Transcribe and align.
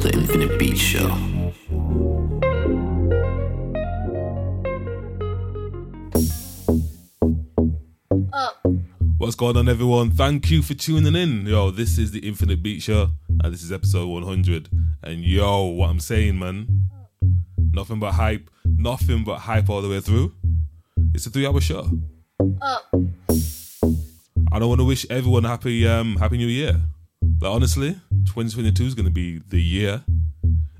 the 0.00 0.10
Infinite 0.14 0.58
Beat 0.60 0.78
Show. 0.78 1.08
What's 9.18 9.34
going 9.34 9.56
on, 9.56 9.68
everyone? 9.68 10.12
Thank 10.12 10.52
you 10.52 10.62
for 10.62 10.74
tuning 10.74 11.16
in. 11.16 11.46
Yo, 11.46 11.72
this 11.72 11.98
is 11.98 12.12
the 12.12 12.20
Infinite 12.20 12.62
Beat 12.62 12.80
Show, 12.80 13.10
and 13.42 13.52
this 13.52 13.64
is 13.64 13.72
episode 13.72 14.08
100. 14.08 14.68
And 15.02 15.24
yo, 15.24 15.64
what 15.64 15.90
I'm 15.90 15.98
saying, 15.98 16.38
man, 16.38 16.88
nothing 17.72 17.98
but 17.98 18.12
hype, 18.12 18.48
nothing 18.64 19.24
but 19.24 19.38
hype 19.38 19.68
all 19.68 19.82
the 19.82 19.88
way 19.88 20.00
through. 20.00 20.32
It's 21.12 21.26
a 21.26 21.30
three-hour 21.30 21.60
show. 21.60 21.90
I 24.52 24.58
don't 24.60 24.68
want 24.68 24.80
to 24.80 24.84
wish 24.84 25.06
everyone 25.10 25.44
a 25.44 25.48
happy, 25.48 25.88
um, 25.88 26.16
happy 26.16 26.36
New 26.36 26.46
Year. 26.46 26.80
Like 27.40 27.52
honestly, 27.52 27.96
2022 28.46 28.84
is 28.84 28.94
going 28.94 29.06
to 29.06 29.12
be 29.12 29.40
the 29.48 29.60
year, 29.60 30.04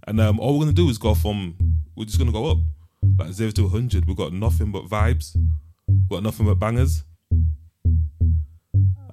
and 0.06 0.20
um, 0.20 0.38
all 0.40 0.54
we're 0.54 0.64
going 0.64 0.74
to 0.74 0.82
do 0.82 0.88
is 0.88 0.98
go 0.98 1.14
from 1.14 1.56
we're 1.96 2.04
just 2.04 2.18
going 2.18 2.30
to 2.30 2.32
go 2.32 2.50
up, 2.50 2.58
like 3.18 3.32
zero 3.32 3.50
to 3.50 3.62
100. 3.62 4.06
We've 4.06 4.16
got 4.16 4.32
nothing 4.32 4.70
but 4.70 4.84
vibes, 4.86 5.36
we've 5.88 6.08
got 6.08 6.22
nothing 6.22 6.46
but 6.46 6.58
bangers 6.58 7.04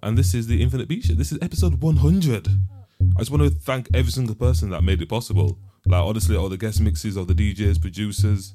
and 0.05 0.15
this 0.15 0.35
is 0.35 0.45
the 0.45 0.61
Infinite 0.61 0.87
Beat 0.87 1.03
Show. 1.03 1.15
This 1.15 1.31
is 1.31 1.39
episode 1.41 1.81
100. 1.81 2.47
I 2.47 3.19
just 3.19 3.31
want 3.31 3.41
to 3.41 3.49
thank 3.49 3.87
every 3.95 4.11
single 4.11 4.35
person 4.35 4.69
that 4.69 4.83
made 4.83 5.01
it 5.01 5.09
possible. 5.09 5.57
Like 5.87 6.03
honestly, 6.03 6.35
all 6.35 6.47
the 6.47 6.57
guest 6.57 6.79
mixes, 6.79 7.17
all 7.17 7.25
the 7.25 7.33
DJs, 7.33 7.81
producers, 7.81 8.53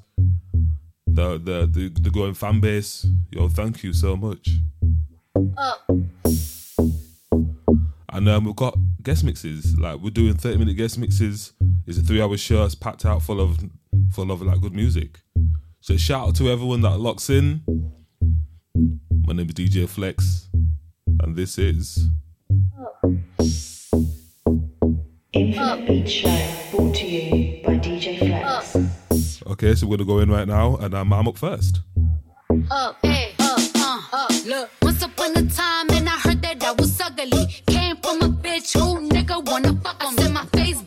the 1.05 1.37
the 1.37 1.69
the, 1.69 1.89
the 1.89 2.09
growing 2.09 2.35
fan 2.35 2.61
base. 2.61 3.05
Yo, 3.31 3.49
thank 3.49 3.83
you 3.83 3.91
so 3.91 4.15
much. 4.15 4.49
And 8.13 8.29
um, 8.29 8.45
we've 8.45 8.55
got 8.55 8.77
guest 9.03 9.23
mixes. 9.23 9.77
Like 9.77 9.99
we're 9.99 10.09
doing 10.09 10.35
30 10.35 10.57
minute 10.57 10.77
guest 10.77 10.97
mixes. 10.97 11.53
It's 11.87 11.97
a 11.97 12.01
three 12.01 12.21
hour 12.21 12.37
show. 12.37 12.65
It's 12.65 12.75
packed 12.75 13.05
out 13.05 13.21
full 13.21 13.41
of 13.41 13.59
full 14.13 14.31
of 14.31 14.41
like 14.41 14.61
good 14.61 14.73
music. 14.73 15.19
So 15.79 15.97
shout 15.97 16.27
out 16.29 16.35
to 16.35 16.49
everyone 16.49 16.81
that 16.81 16.99
locks 16.99 17.29
in. 17.29 17.61
My 19.25 19.33
name 19.33 19.47
is 19.47 19.53
DJ 19.53 19.87
Flex 19.87 20.49
and 21.21 21.35
this 21.35 21.57
is 21.57 22.07
Infinite 25.33 25.87
Beat 25.87 26.09
Show, 26.09 26.47
brought 26.71 26.95
to 26.95 27.05
you 27.07 27.63
by 27.63 27.77
DJ 27.77 28.17
Flex. 28.19 29.41
okay. 29.47 29.75
So 29.75 29.87
we're 29.87 29.97
gonna 29.97 30.07
go 30.07 30.19
in 30.19 30.29
right 30.29 30.47
now, 30.47 30.75
and 30.77 30.93
um, 30.93 31.13
I'm 31.13 31.27
up 31.27 31.37
first. 31.37 31.81
up, 32.69 32.97
hey, 33.03 33.33
up, 33.39 33.59
uh, 33.75 34.01
up. 34.13 34.45
Look, 34.45 34.69
once 35.01 35.13
upon 35.13 35.37
a 35.37 35.49
time, 35.49 35.89
and 35.91 36.07
I 36.07 36.19
heard 36.19 36.41
that 36.43 36.63
I 36.63 36.71
was 36.73 36.99
ugly. 37.01 37.47
Came 37.65 37.95
from 37.97 38.21
a 38.21 38.29
bitch 38.29 38.73
who 38.77 39.07
nigga 39.09 39.43
wanna 39.45 39.73
fuck 39.83 40.03
on 40.03 40.15
me. 40.15 40.23
Said 40.23 40.33
my 40.33 40.45
face 40.53 40.81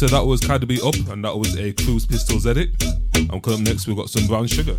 so 0.00 0.06
that 0.06 0.24
was 0.24 0.40
Cardi 0.40 0.64
B 0.64 0.80
up, 0.82 0.94
and 1.12 1.22
that 1.26 1.36
was 1.36 1.58
a 1.58 1.74
Cruise 1.74 2.06
Pistols 2.06 2.46
edit. 2.46 2.70
I'm 3.30 3.38
coming 3.38 3.60
up 3.60 3.66
next. 3.66 3.86
We've 3.86 3.94
got 3.94 4.08
some 4.08 4.26
brown 4.26 4.46
sugar. 4.46 4.78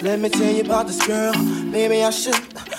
Let 0.00 0.20
me 0.20 0.28
tell 0.28 0.52
you 0.52 0.60
about 0.62 0.86
this 0.86 1.04
girl. 1.04 1.34
Maybe 1.34 2.04
I 2.04 2.10
should. 2.10 2.38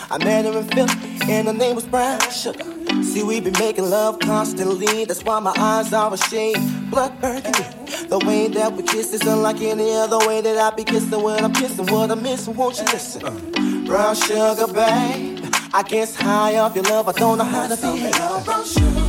I 0.10 0.18
met 0.19 0.45
her 0.45 0.57
in 0.57 0.63
Philly, 0.69 0.94
and 1.30 1.48
her 1.48 1.54
name 1.54 1.75
was 1.75 1.86
Brown 1.86 2.19
Sugar. 2.31 2.63
See, 3.04 3.24
we 3.24 3.42
been 3.42 3.54
making 3.60 3.89
love 3.89 4.19
constantly. 4.19 5.04
That's 5.04 5.24
why 5.24 5.39
my 5.39 5.54
eyes 5.57 5.92
are 5.92 6.13
a 6.13 6.18
shade 6.18 6.57
blood 6.89 7.19
burgundy. 7.19 7.66
The 8.07 8.19
way 8.25 8.48
that 8.48 8.71
we 8.71 8.83
kiss 8.83 9.13
is 9.13 9.21
unlike 9.27 9.62
any 9.62 9.94
other 9.95 10.18
way 10.27 10.39
that 10.39 10.57
I 10.57 10.75
be 10.75 10.86
kissing. 10.86 11.21
when 11.21 11.44
I'm 11.44 11.54
kissing, 11.54 11.88
what 11.88 12.10
I'm 12.10 12.24
missing. 12.24 12.56
Won't 12.56 12.77
you 12.77 12.86
listen? 12.86 13.86
Brown 13.86 14.15
sugar, 14.15 14.68
babe. 14.68 15.45
I 15.74 15.83
guess 15.83 16.15
high 16.15 16.57
off 16.57 16.74
your 16.74 16.86
love. 16.86 17.10
I 17.10 17.12
don't 17.12 17.38
know 17.38 17.44
how 17.44 17.68
to 17.68 17.75
behave. 17.75 18.45
Brown 18.45 18.65
sugar. 18.65 19.08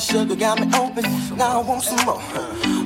Sugar 0.00 0.36
got 0.36 0.60
me 0.60 0.66
open, 0.76 1.02
now 1.36 1.60
I 1.60 1.62
want 1.62 1.82
some 1.82 2.04
more. 2.06 2.22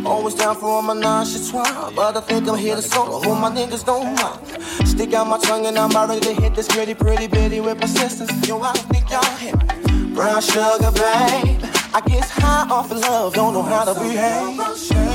Always 0.07 0.35
down 0.35 0.57
for 0.57 0.67
all 0.67 0.83
my 0.83 0.95
nonchalant, 0.95 1.95
but 1.95 2.17
I 2.17 2.21
think 2.21 2.49
I'm 2.49 2.57
here 2.57 2.77
to 2.77 2.83
solo. 2.83 3.21
Hope 3.23 3.41
my 3.41 3.51
niggas 3.51 3.85
don't 3.85 4.15
mind. 4.15 4.89
Stick 4.89 5.13
out 5.15 5.27
my 5.27 5.39
tongue 5.39 5.67
and 5.67 5.79
I'm 5.79 5.91
ready 5.91 6.21
to 6.21 6.33
hit 6.41 6.55
this 6.55 6.69
pretty, 6.69 6.95
pretty 6.95 7.27
bitty 7.27 7.61
with 7.61 7.81
persistence. 7.81 8.49
Yo, 8.49 8.61
I 8.61 8.73
think 8.73 9.11
y'all 9.11 9.25
hear 9.37 9.57
me. 9.57 10.15
Brown 10.15 10.41
sugar, 10.41 10.91
babe. 10.93 11.63
I 11.95 12.03
guess 12.07 12.31
high 12.31 12.69
off 12.71 12.91
of 12.91 12.99
love, 12.99 13.35
don't 13.35 13.55
know 13.55 13.63
how 13.63 13.85
to 13.85 13.95
behave. 13.99 15.06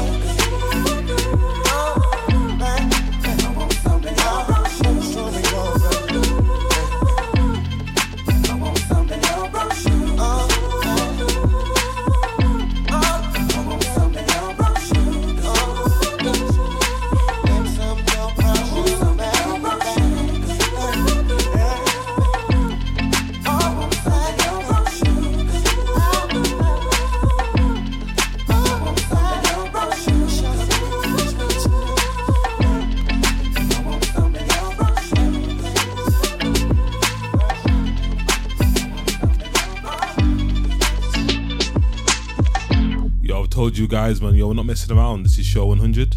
Guys, 43.92 44.22
man, 44.22 44.34
yo, 44.36 44.48
we're 44.48 44.54
not 44.54 44.66
messing 44.66 44.98
around. 44.98 45.24
This 45.24 45.38
is 45.38 45.46
show 45.46 45.66
100. 45.66 46.16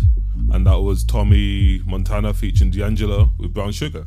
And 0.53 0.65
that 0.65 0.79
was 0.79 1.03
Tommy 1.03 1.82
Montana 1.85 2.32
featuring 2.32 2.71
D'Angelo 2.71 3.32
with 3.37 3.53
Brown 3.53 3.73
Sugar. 3.73 4.06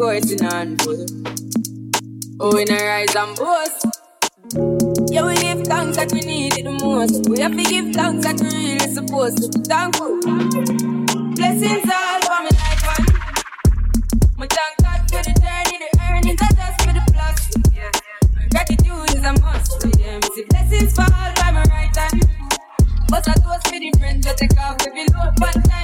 sporting 0.00 0.42
and 0.46 0.80
full. 0.80 1.04
Oh, 2.40 2.56
in 2.56 2.72
a 2.72 2.84
rise 2.86 3.14
and 3.14 3.36
boast. 3.36 3.84
Yeah, 5.12 5.26
we 5.26 5.34
give 5.36 5.60
thanks 5.66 5.98
that 5.98 6.10
we 6.10 6.20
need 6.20 6.56
it 6.56 6.64
the 6.64 6.72
most. 6.72 7.28
We 7.28 7.38
have 7.40 7.52
to 7.52 7.62
give 7.62 7.92
thanks 7.92 8.24
that 8.24 8.40
we 8.40 8.48
really 8.48 8.94
supposed 8.96 9.52
to 9.52 9.58
thankful. 9.68 10.16
Blessings 11.36 11.84
all 11.84 12.20
for 12.24 12.38
me 12.40 12.48
life 12.48 12.82
one. 12.88 13.04
My 14.40 14.46
thank 14.48 14.74
God 14.80 15.00
for 15.12 15.20
the 15.20 15.34
journey, 15.36 15.76
the 15.84 15.90
earnings, 16.08 16.40
I 16.40 16.48
just 16.48 16.76
for 16.80 16.92
the 16.96 17.04
plus. 17.12 17.40
Yeah. 17.76 17.92
Gratitude 18.56 19.10
is 19.12 19.20
a 19.20 19.32
must 19.44 19.82
for 19.82 19.88
them. 20.00 20.22
See 20.32 20.44
blessings 20.48 20.94
fall 20.96 21.12
by 21.12 21.50
my 21.52 21.64
right 21.68 21.94
hand. 21.94 22.24
But 23.10 23.28
I 23.28 23.34
toast 23.34 23.68
for 23.68 23.76
the 23.78 23.92
friends 23.98 24.24
that 24.24 24.38
take 24.38 24.56
off 24.58 24.78
the 24.78 24.88
below 24.96 25.28
one 25.36 25.62
time. 25.68 25.79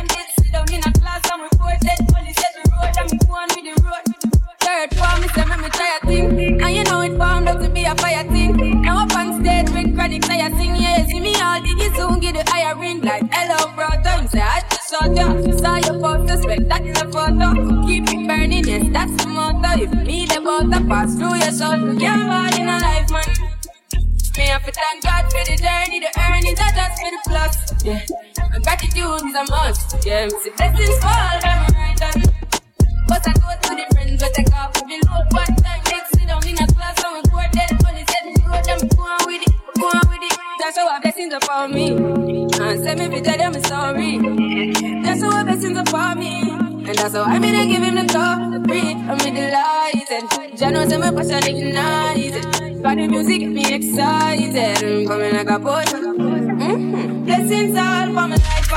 A 7.86 7.94
fire 7.96 8.24
thing. 8.24 8.82
Now 8.82 9.04
up 9.04 9.16
on 9.16 9.40
stage 9.40 9.70
with 9.70 9.94
chronic, 9.94 10.24
say 10.24 10.40
I 10.40 10.50
sing, 10.50 10.74
yeah, 10.76 11.06
see 11.06 11.20
me 11.20 11.34
all 11.34 11.60
diggy 11.60 11.94
soon, 11.94 12.20
get 12.20 12.34
the 12.34 12.50
higher 12.50 12.76
ring 12.76 13.00
like 13.02 13.22
hello, 13.32 13.72
brother. 13.74 14.22
You 14.22 14.28
say 14.28 14.40
I 14.40 14.60
just 14.70 14.88
saw 14.88 15.04
you, 15.06 15.58
saw 15.58 15.76
your 15.76 16.00
poster, 16.00 16.36
spectacular 16.42 17.12
photo. 17.12 17.86
Keep 17.86 18.08
it 18.08 18.28
burning, 18.28 18.64
yes, 18.64 18.86
that's 18.92 19.24
the 19.24 19.28
motto. 19.28 19.82
If 19.82 19.92
me 20.06 20.26
the 20.26 20.40
butter 20.40 20.84
pass 20.86 21.14
through 21.14 21.36
your 21.36 21.52
soul, 21.52 21.98
can't 21.98 22.26
ball 22.26 22.60
in 22.60 22.68
a 22.68 22.78
life, 22.78 23.10
man. 23.10 23.30
Me 24.36 24.44
have 24.52 24.64
to 24.66 24.72
thank 24.72 25.02
God 25.02 25.24
for 25.30 25.44
the 25.48 25.56
journey, 25.56 26.00
the 26.00 26.10
earnings 26.20 26.60
are 26.60 26.74
just 26.74 27.00
for 27.00 27.10
the 27.14 27.20
plus. 27.26 27.84
Yeah, 27.84 28.52
and 28.52 28.64
gratitude 28.64 29.28
is 29.28 29.34
a 29.34 29.44
must. 29.50 30.06
Yeah, 30.06 30.26
me 30.26 30.32
see 30.42 30.50
blessings 30.56 30.98
fall 30.98 31.40
from 31.40 31.56
my 31.62 31.70
right 31.76 32.00
hand. 32.00 32.32
But 33.08 33.22
I 33.28 33.32
go 33.32 33.48
to 33.62 33.76
the 33.76 33.86
friends, 33.94 34.22
but 34.22 34.34
take 34.34 34.52
off 34.52 34.72
the 34.74 34.82
load. 34.82 35.32
One 35.32 35.65
with 40.66 40.76
it. 40.76 40.76
That's 40.76 40.78
how 40.78 40.88
our 40.88 41.00
blessings 41.00 41.34
upon 41.34 41.72
me. 41.72 41.90
And 41.90 42.84
send 42.84 43.00
me 43.00 43.08
to 43.08 43.20
tell 43.22 43.38
them 43.38 43.62
sorry. 43.64 44.18
That's 45.02 45.22
how 45.22 45.36
our 45.36 45.44
blessings 45.44 45.78
upon 45.78 46.18
me. 46.18 46.50
And 46.50 46.86
that's 46.86 47.14
how 47.14 47.22
I 47.22 47.38
mean 47.38 47.54
I 47.54 47.66
give 47.66 47.82
him 47.82 47.94
the 47.94 48.02
the 48.02 48.60
breathe, 48.60 48.96
I'm 48.96 49.20
in 49.26 49.34
the 49.34 49.50
light. 49.50 50.10
And 50.10 50.58
Jah 50.58 50.70
knows 50.70 50.96
my 50.98 51.10
passion 51.10 51.56
ignited. 51.56 52.82
Got 52.82 52.96
the 52.96 53.08
music 53.08 53.40
get 53.40 53.50
me 53.50 53.74
excited. 53.74 54.84
I'm 54.84 55.06
coming 55.06 55.34
like 55.34 55.50
a 55.50 55.58
boy. 55.58 55.84
Mm-hmm. 55.84 57.24
Blessings 57.24 57.76
all 57.76 58.06
for 58.06 58.12
my 58.12 58.26
life. 58.28 58.72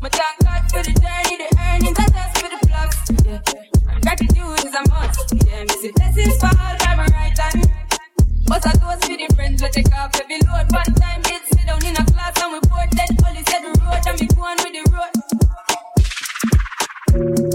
My 0.00 0.08
thank 0.08 0.38
God 0.44 0.70
for 0.70 0.82
the 0.82 0.92
journey, 0.92 1.36
the 1.38 1.48
earnings, 1.58 1.98
are 1.98 2.10
just 2.10 2.38
for 2.38 2.48
the 2.48 2.58
plus. 2.66 2.96
Yeah. 3.24 4.00
Gratitude 4.00 4.64
is 4.64 4.74
a 4.74 4.82
must. 4.88 5.34
Yeah, 5.46 5.66
see 5.80 5.92
blessings 5.92 6.36
fall 6.38 6.50
by 6.52 6.94
my 6.94 7.06
right 7.06 7.38
hand. 7.38 7.87
But 8.48 8.66
I 8.66 8.72
toast 8.72 9.08
with 9.10 9.20
the 9.20 9.34
friends 9.34 9.62
we 9.62 9.68
take 9.68 9.94
off 9.94 10.18
every 10.18 10.38
load. 10.40 10.72
One 10.72 10.94
time 10.94 11.20
it 11.26 11.42
sit 11.52 11.66
down 11.66 11.84
in 11.84 11.94
a 11.96 12.04
class 12.06 12.42
and 12.42 12.52
we 12.54 12.60
board 12.68 12.90
dead. 12.90 13.10
Only 13.26 13.42
said 13.44 13.60
the 13.60 13.78
road 13.84 14.06
and 14.06 14.20
me 14.20 14.26
go 14.34 14.42
on 14.42 14.56
with 14.64 14.72
the 14.72 14.82
road. 17.44 17.47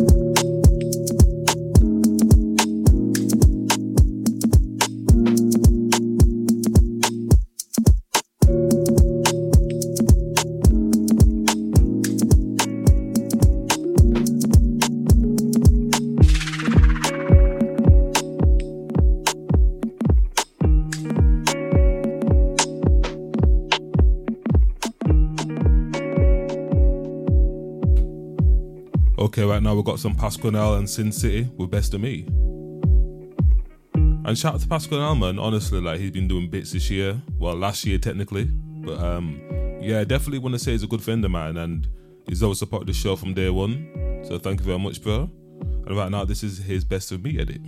Okay, 29.33 29.45
right 29.45 29.63
now 29.63 29.73
we've 29.73 29.83
got 29.83 29.97
some 29.97 30.13
Pasquanel 30.13 30.77
and 30.77 30.87
Sin 30.87 31.11
City 31.11 31.49
with 31.57 31.71
Best 31.71 31.95
of 31.95 32.01
Me. 32.01 32.23
And 33.95 34.37
shout 34.37 34.53
out 34.53 34.61
to 34.61 34.67
Pasquanel, 34.67 35.19
man. 35.19 35.39
Honestly, 35.39 35.81
like 35.81 35.99
he's 35.99 36.11
been 36.11 36.27
doing 36.27 36.51
bits 36.51 36.73
this 36.73 36.87
year. 36.91 37.19
Well, 37.39 37.55
last 37.55 37.83
year 37.83 37.97
technically, 37.97 38.43
but 38.45 38.99
um, 38.99 39.41
yeah, 39.81 40.03
definitely 40.03 40.37
want 40.37 40.53
to 40.53 40.59
say 40.59 40.73
he's 40.73 40.83
a 40.83 40.87
good 40.87 41.01
friend 41.01 41.25
of 41.25 41.31
mine, 41.31 41.57
and 41.57 41.87
he's 42.27 42.43
always 42.43 42.59
supported 42.59 42.87
the 42.87 42.93
show 42.93 43.15
from 43.15 43.33
day 43.33 43.49
one. 43.49 44.21
So 44.23 44.37
thank 44.37 44.59
you 44.59 44.67
very 44.67 44.77
much, 44.77 45.01
bro. 45.01 45.31
And 45.87 45.97
right 45.97 46.11
now, 46.11 46.25
this 46.25 46.43
is 46.43 46.59
his 46.59 46.83
Best 46.83 47.11
of 47.11 47.23
Me 47.23 47.39
edit. 47.39 47.61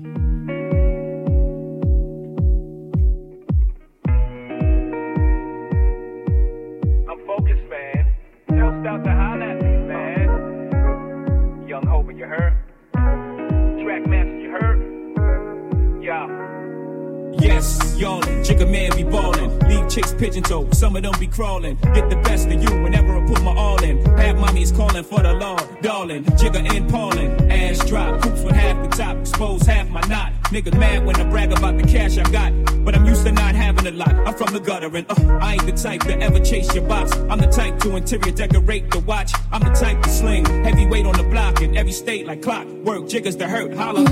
Toe, 20.48 20.70
some 20.72 20.96
of 20.96 21.04
them 21.04 21.14
be 21.20 21.28
crawling. 21.28 21.75
Get 21.94 22.10
the 22.10 22.18
best 22.18 22.48
of 22.48 22.62
you 22.62 22.82
whenever 22.82 23.18
I 23.18 23.25
put 23.25 23.42
my 23.44 23.56
all 23.56 23.82
in. 23.84 23.98
Have 24.18 24.38
mommies 24.38 24.75
calling 24.75 25.04
for 25.04 25.22
the 25.22 25.34
law, 25.34 25.58
darling. 25.82 26.24
Jigger 26.38 26.60
and 26.60 26.90
Paulin', 26.90 27.52
ass 27.52 27.86
drop, 27.88 28.24
hoops 28.24 28.42
with 28.42 28.56
half 28.56 28.82
the 28.84 28.96
top, 28.96 29.18
expose 29.18 29.64
half 29.64 29.90
my 29.90 30.02
knot. 30.02 30.34
Niggas 30.46 30.78
mad 30.78 31.06
when 31.06 31.16
I 31.16 31.30
brag 31.30 31.52
about 31.52 31.78
the 31.78 31.84
cash 31.84 32.18
I 32.18 32.24
got, 32.32 32.52
but 32.86 32.96
I'm 32.96 33.06
used 33.06 33.25
to 33.25 33.32
not 33.32 33.56
having 33.56 33.88
a 33.88 33.92
lot. 33.92 34.14
I'm 34.28 34.36
from 34.36 34.54
the 34.54 34.60
gutter 34.60 34.96
and 34.96 35.06
uh, 35.10 35.40
I 35.42 35.54
ain't 35.54 35.66
the 35.66 35.72
type 35.72 36.02
to 36.02 36.20
ever 36.22 36.40
chase 36.40 36.74
your 36.75 36.88
box. 36.88 37.14
I'm 37.30 37.40
the 37.40 37.48
type 37.48 37.80
to 37.80 37.96
interior 37.96 38.32
decorate 38.32 38.92
the 38.92 39.00
watch. 39.00 39.34
I'm 39.52 39.62
the 39.62 39.72
type 39.72 40.02
to 40.04 40.10
sling 40.10 40.46
heavyweight 40.64 41.06
on 41.06 41.14
the 41.14 41.24
block 41.24 41.62
in 41.62 41.75
every 41.75 41.92
state 41.92 42.28
like 42.28 42.42
clock. 42.42 42.68
Work 42.68 43.08
jiggers 43.08 43.36
to 43.38 43.48
hurt, 43.48 43.74
holla. 43.74 44.06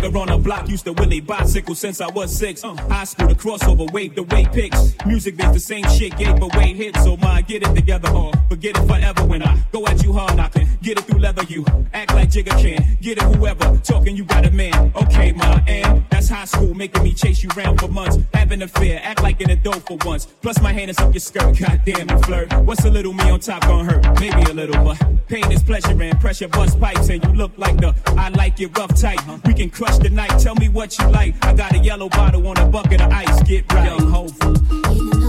Nigga 0.00 0.20
on 0.20 0.28
the 0.28 0.38
block. 0.38 0.68
Used 0.68 0.84
to 0.84 0.92
Willie 0.92 1.20
bicycle 1.50 1.74
since 1.74 2.00
I 2.00 2.06
was 2.06 2.32
six. 2.32 2.62
Uh, 2.62 2.76
high 2.88 3.02
school, 3.02 3.26
the 3.26 3.34
crossover, 3.34 3.90
wave 3.92 4.14
the 4.14 4.22
way 4.22 4.46
picks. 4.46 4.94
Music 5.04 5.34
is 5.34 5.52
the 5.52 5.58
same 5.58 5.82
shit, 5.88 6.16
gave 6.16 6.40
away 6.40 6.74
hits. 6.74 7.02
So 7.02 7.16
mine, 7.16 7.44
get 7.48 7.64
it 7.64 7.74
together 7.74 8.08
or 8.10 8.30
forget 8.48 8.76
it 8.76 8.86
forever. 8.86 9.24
When 9.24 9.42
I 9.42 9.60
go 9.72 9.84
at 9.86 10.00
you 10.04 10.12
hard, 10.12 10.38
can 10.52 10.68
get 10.80 10.98
it 10.98 11.04
through 11.06 11.18
leather. 11.18 11.42
You 11.48 11.64
act 11.92 12.14
like 12.14 12.30
Jigga 12.30 12.54
can, 12.62 12.98
get 13.00 13.18
it 13.18 13.24
whoever. 13.24 13.76
Talking, 13.78 14.16
you 14.16 14.24
got 14.24 14.46
a 14.46 14.50
man. 14.52 14.92
Okay, 14.94 15.32
ma, 15.32 15.58
and 15.66 16.04
that's 16.10 16.28
high 16.28 16.44
school, 16.44 16.72
making 16.72 17.02
me 17.02 17.12
chase 17.14 17.42
you 17.42 17.50
round 17.56 17.80
for 17.80 17.88
months. 17.88 18.18
Having 18.32 18.62
a 18.62 18.68
fear, 18.68 19.00
act 19.02 19.20
like 19.20 19.40
an 19.40 19.50
adult 19.50 19.84
for 19.88 19.98
once. 20.04 20.26
Plus 20.26 20.60
my 20.60 20.72
hand 20.72 20.90
is 20.90 20.98
up 20.98 21.12
your 21.12 21.20
skirt, 21.20 21.58
goddamn 21.58 22.08
you 22.10 22.18
flirt. 22.22 22.52
What's 22.62 22.84
a 22.84 22.90
little 22.90 23.12
me 23.12 23.28
on 23.28 23.40
top 23.40 23.62
gonna 23.62 23.90
hurt? 23.90 24.20
Maybe 24.20 24.42
a 24.48 24.54
little, 24.54 24.84
but 24.84 24.98
pain 25.26 25.50
is 25.50 25.64
pleasure 25.64 26.00
and 26.00 26.20
pressure 26.20 26.48
bust 26.48 26.78
pipes. 26.78 27.08
And 27.08 27.24
you 27.24 27.32
look 27.32 27.50
like 27.56 27.76
the 27.78 27.92
I 28.16 28.28
like 28.28 28.60
your 28.60 28.70
rough 28.70 28.94
type. 28.94 29.18
We 29.44 29.54
can 29.54 29.70
crush 29.70 29.98
the 29.98 30.10
night. 30.10 30.38
Tell 30.38 30.54
me 30.54 30.68
what 30.68 30.96
you 30.96 31.08
like. 31.08 31.34
I 31.42 31.54
got 31.54 31.74
a 31.74 31.78
yellow 31.78 32.08
bottle 32.08 32.46
on 32.46 32.56
a 32.58 32.66
bucket 32.66 33.00
of 33.00 33.12
ice. 33.12 33.42
Get 33.42 33.72
right. 33.72 33.86
Young 33.86 34.10
hopeful. 34.10 35.19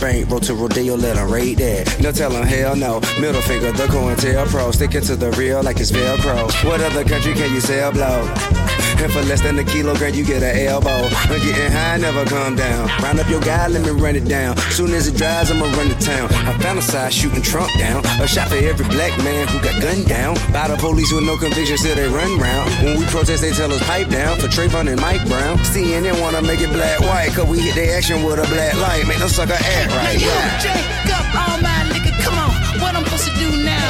Bank, 0.00 0.30
roll 0.30 0.40
to 0.40 0.54
Rodeo, 0.54 0.96
let 0.96 1.16
them 1.16 1.30
rate 1.30 1.58
that. 1.58 2.00
No 2.00 2.12
tell 2.12 2.34
'em 2.34 2.44
hell 2.44 2.76
no. 2.76 3.00
Middle 3.20 3.42
finger, 3.42 3.72
the 3.72 3.86
COINTELPRO. 3.86 4.72
Sticking 4.74 5.02
to 5.02 5.16
the 5.16 5.30
real 5.32 5.62
like 5.62 5.80
it's 5.80 5.90
Velcro. 5.90 6.48
What 6.64 6.80
other 6.80 7.04
country 7.04 7.34
can 7.34 7.54
you 7.54 7.60
sell 7.60 7.92
blow? 7.92 8.57
And 9.00 9.12
for 9.12 9.22
less 9.30 9.40
than 9.40 9.58
a 9.58 9.64
kilogram, 9.64 10.14
you 10.14 10.24
get 10.24 10.42
an 10.42 10.56
elbow. 10.66 11.06
I'm 11.30 11.38
getting 11.40 11.70
high, 11.70 11.96
never 11.98 12.24
come 12.24 12.56
down. 12.56 12.88
Round 13.02 13.20
up 13.20 13.28
your 13.28 13.40
guy, 13.40 13.68
let 13.68 13.82
me 13.82 13.90
run 13.90 14.16
it 14.16 14.24
down. 14.26 14.56
Soon 14.74 14.92
as 14.92 15.06
it 15.06 15.16
dries, 15.16 15.50
I'ma 15.50 15.66
run 15.76 15.88
to 15.88 15.98
town. 16.04 16.26
I 16.48 16.52
found 16.58 16.78
a 16.78 16.82
fantasize 16.82 17.12
shooting 17.12 17.42
Trump 17.42 17.70
down. 17.78 18.04
A 18.20 18.26
shot 18.26 18.48
for 18.48 18.56
every 18.56 18.86
black 18.88 19.16
man 19.22 19.46
who 19.48 19.60
got 19.60 19.80
gunned 19.80 20.06
down. 20.06 20.34
By 20.52 20.68
the 20.68 20.76
police 20.76 21.12
with 21.12 21.24
no 21.24 21.36
conviction, 21.36 21.78
still 21.78 21.94
they 21.94 22.08
run 22.08 22.38
round. 22.38 22.70
When 22.82 22.98
we 22.98 23.04
protest, 23.06 23.42
they 23.42 23.52
tell 23.52 23.72
us 23.72 23.82
pipe 23.86 24.08
down 24.08 24.36
for 24.38 24.48
Trayvon 24.48 24.90
and 24.90 25.00
Mike 25.00 25.26
Brown. 25.28 25.58
CNN 25.58 26.20
wanna 26.20 26.42
make 26.42 26.60
it 26.60 26.70
black 26.72 27.00
white, 27.00 27.30
cause 27.34 27.46
we 27.48 27.60
hit 27.60 27.74
their 27.76 27.96
action 27.96 28.22
with 28.24 28.38
a 28.38 28.46
black 28.50 28.74
light. 28.82 29.06
Make 29.06 29.20
no 29.20 29.28
sucker 29.28 29.52
act 29.54 29.90
right. 29.94 30.18
You 30.18 30.26
Yeah. 30.26 30.60
drink 30.60 31.14
up 31.14 31.26
all 31.38 31.58
my 31.62 31.84
liquor, 31.92 32.14
come 32.22 32.38
on. 32.38 32.50
What 32.82 32.94
I'm 32.96 33.04
supposed 33.04 33.26
to 33.30 33.34
do 33.38 33.48
now? 33.62 33.88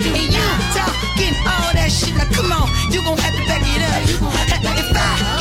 And 0.00 0.32
you 0.32 0.46
talking 0.72 1.34
all 1.44 1.70
that 1.76 1.90
shit, 1.92 2.14
now 2.16 2.24
come 2.32 2.50
on. 2.52 2.66
You 2.92 3.02
gon' 3.02 3.18
have 3.18 3.34
to 3.36 3.44
back 3.46 3.57
it 4.10 4.22
up. 4.22 4.34
If 4.34 4.66
I 4.66 4.76
get 4.76 5.37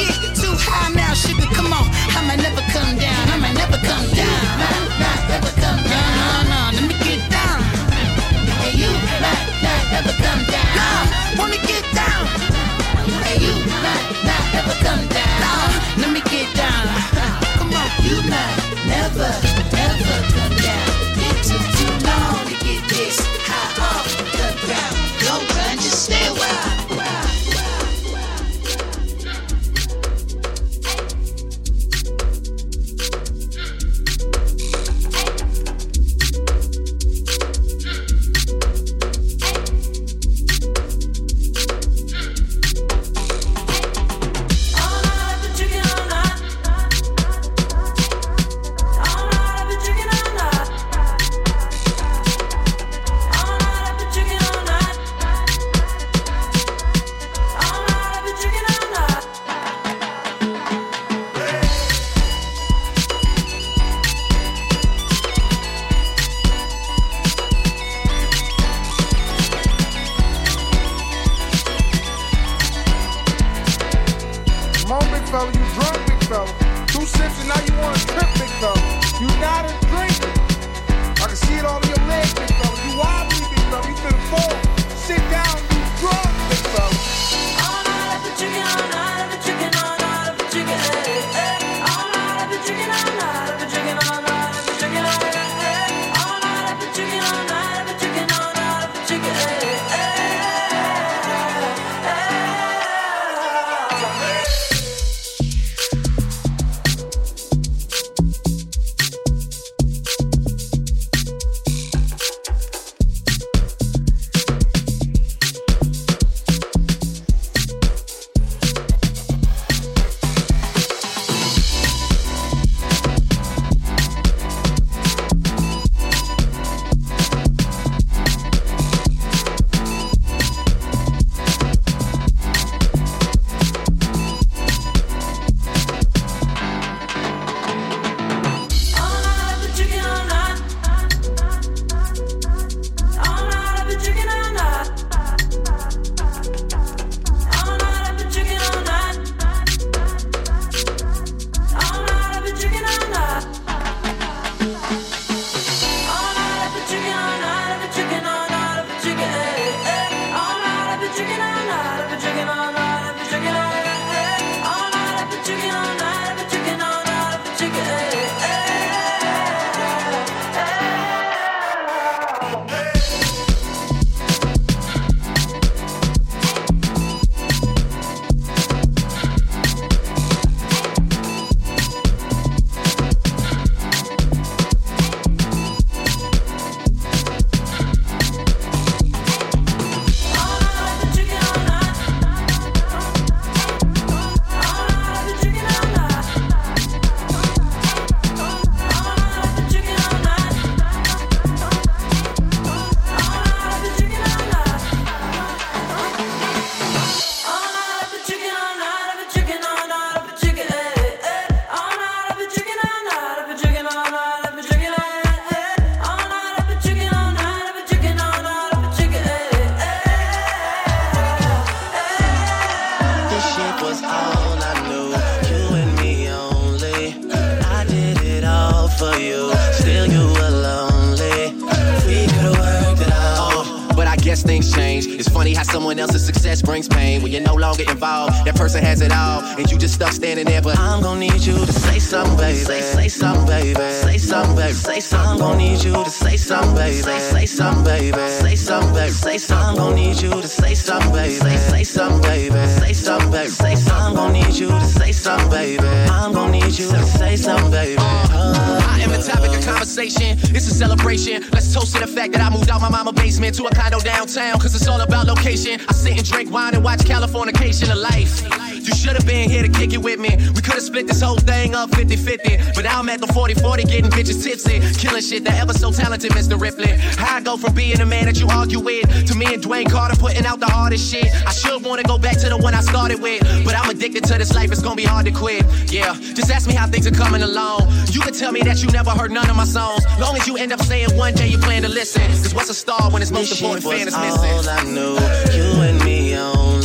location. 265.58 265.86
I 265.88 265.94
sit 265.94 266.18
and 266.18 266.26
drink 266.26 266.52
wine 266.52 266.76
and 266.76 266.84
watch 266.84 267.00
Californication 267.00 267.92
of 267.92 267.98
life. 267.98 268.44
You 268.88 268.96
should 268.96 269.16
have 269.18 269.26
been 269.26 269.50
here 269.50 269.64
to 269.64 269.70
kick 269.70 269.94
it 269.94 270.02
with 270.02 270.20
me. 270.20 270.30
We 270.56 270.62
could 270.62 270.80
have 270.80 270.82
split 270.82 271.08
this 271.08 271.22
whole 271.22 271.38
thing 271.38 271.76
up 271.76 271.94
50 271.94 272.16
50. 272.16 272.58
But 272.74 272.86
now 272.86 273.00
I'm 273.00 273.10
at 273.10 273.20
the 273.20 273.28
40 273.28 273.56
40 273.56 273.84
getting 273.84 274.10
bitches 274.10 274.42
tipsy. 274.44 274.80
Killing 274.98 275.22
shit 275.22 275.44
that 275.44 275.60
ever 275.60 275.74
so 275.74 275.92
talented, 275.92 276.32
Mr. 276.32 276.60
Ripley. 276.60 276.96
How 277.18 277.36
I 277.36 277.42
go 277.42 277.58
from 277.58 277.74
being 277.74 277.98
the 277.98 278.06
man 278.06 278.26
that 278.26 278.40
you 278.40 278.48
argue 278.48 278.80
with 278.80 279.28
to 279.28 279.36
me 279.36 279.54
and 279.54 279.62
Dwayne 279.62 279.92
Carter 279.92 280.16
putting 280.16 280.46
out 280.46 280.62
the 280.62 280.68
hardest 280.68 281.12
shit. 281.12 281.28
I 281.46 281.52
should 281.52 281.84
wanna 281.84 282.04
go 282.04 282.18
back 282.18 282.38
to 282.40 282.50
the 282.50 282.58
one 282.58 282.74
I 282.74 282.82
started 282.82 283.22
with. 283.22 283.42
But 283.66 283.76
I'm 283.76 283.90
addicted 283.90 284.24
to 284.26 284.38
this 284.38 284.56
life, 284.56 284.72
it's 284.72 284.82
gonna 284.82 284.96
be 284.96 285.04
hard 285.04 285.26
to 285.26 285.32
quit. 285.32 285.66
Yeah, 285.92 286.14
just 286.34 286.50
ask 286.50 286.66
me 286.66 286.74
how 286.74 286.88
things 286.88 287.06
are 287.08 287.12
coming 287.12 287.42
along. 287.42 287.92
You 288.12 288.22
can 288.22 288.34
tell 288.34 288.54
me 288.54 288.62
that 288.62 288.82
you 288.82 288.90
never 288.92 289.12
heard 289.12 289.32
none 289.32 289.50
of 289.50 289.58
my 289.58 289.66
songs. 289.66 290.06
Long 290.18 290.38
as 290.38 290.48
you 290.48 290.56
end 290.56 290.72
up 290.72 290.82
saying 290.82 291.16
one 291.18 291.34
day 291.34 291.48
you 291.48 291.58
plan 291.58 291.82
to 291.82 291.90
listen. 291.90 292.24
Cause 292.28 292.54
what's 292.54 292.70
a 292.70 292.74
star 292.74 293.12
when 293.12 293.22
its 293.22 293.32
most 293.32 293.50
this 293.50 293.60
important 293.60 293.84
fan 293.84 294.08
is 294.08 294.18
missing? 294.18 294.52
all 294.52 294.70
I 294.70 294.84
knew. 294.84 295.47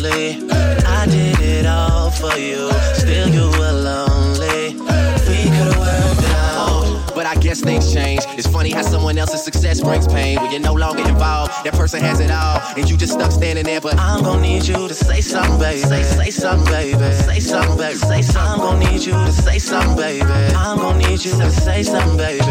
Only. 0.05 0.35
I 0.85 1.07
did 1.07 1.39
it 1.39 1.65
all 1.65 2.11
for 2.11 2.37
you. 2.37 2.73
Still, 2.95 3.29
you 3.29 3.49
were 3.57 3.73
lonely. 3.73 4.75
We 5.29 5.47
could've 5.47 5.79
worked 5.79 6.19
it 6.19 6.35
out. 6.35 7.13
But 7.15 7.27
I 7.27 7.37
guess 7.37 7.61
things 7.61 7.93
change. 7.93 8.21
It's 8.37 8.49
funny 8.49 8.73
how 8.73 8.83
someone 8.83 9.17
else's 9.17 9.45
success 9.45 9.81
brings 9.81 10.09
pain. 10.09 10.41
When 10.41 10.51
you're 10.51 10.61
no 10.61 10.73
longer 10.73 11.07
involved, 11.07 11.53
that 11.65 11.75
person 11.75 12.01
has 12.01 12.19
it 12.19 12.33
all, 12.33 12.61
and 12.77 12.91
you 12.91 12.97
just 12.97 13.13
stuck 13.13 13.31
standing 13.31 13.65
there. 13.65 13.81
But 13.81 13.97
I'm 13.97 14.25
gonna 14.25 14.43
need 14.43 14.67
you 14.67 14.89
to 14.89 14.95
say 14.95 15.21
something, 15.21 15.61
baby. 15.61 15.83
Say, 15.83 16.03
say 16.03 16.31
something, 16.31 16.73
baby. 16.73 16.99
Say 16.99 17.39
something, 17.39 17.77
baby. 17.77 17.95
Say 17.95 18.23
something. 18.23 18.43
I'm 18.43 18.59
gonna 18.59 18.91
need 18.91 19.05
you 19.05 19.13
to 19.13 19.33
say 19.33 19.61
something, 19.61 19.97
baby. 19.97 20.25
I'm 20.57 20.79
gonna 20.79 20.99
need 20.99 21.25
you 21.25 21.33
to 21.39 21.51
say 21.53 21.85
something, 21.85 22.17
baby. 22.17 22.43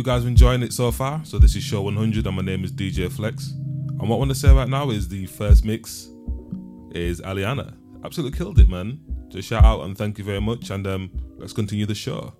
you 0.00 0.04
guys 0.04 0.24
enjoying 0.24 0.62
it 0.62 0.72
so 0.72 0.90
far. 0.90 1.22
So 1.26 1.38
this 1.38 1.54
is 1.54 1.62
show 1.62 1.82
100, 1.82 2.26
and 2.26 2.34
my 2.34 2.40
name 2.40 2.64
is 2.64 2.72
DJ 2.72 3.12
Flex. 3.12 3.50
And 3.50 4.08
what 4.08 4.16
I 4.16 4.18
want 4.18 4.30
to 4.30 4.34
say 4.34 4.50
right 4.50 4.68
now 4.68 4.88
is 4.88 5.08
the 5.08 5.26
first 5.26 5.62
mix 5.62 6.08
is 6.92 7.20
Aliana. 7.20 7.74
Absolutely 8.02 8.38
killed 8.38 8.58
it, 8.58 8.68
man. 8.70 8.98
So 9.28 9.42
shout 9.42 9.62
out 9.62 9.82
and 9.82 9.98
thank 9.98 10.16
you 10.16 10.24
very 10.24 10.40
much. 10.40 10.70
And 10.70 10.86
um, 10.86 11.10
let's 11.36 11.52
continue 11.52 11.84
the 11.84 11.94
show. 11.94 12.32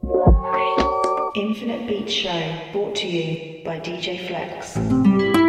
Infinite 1.36 1.86
Beat 1.86 2.10
Show, 2.10 2.58
brought 2.72 2.94
to 2.96 3.06
you 3.06 3.62
by 3.62 3.78
DJ 3.78 4.26
Flex. 4.26 5.39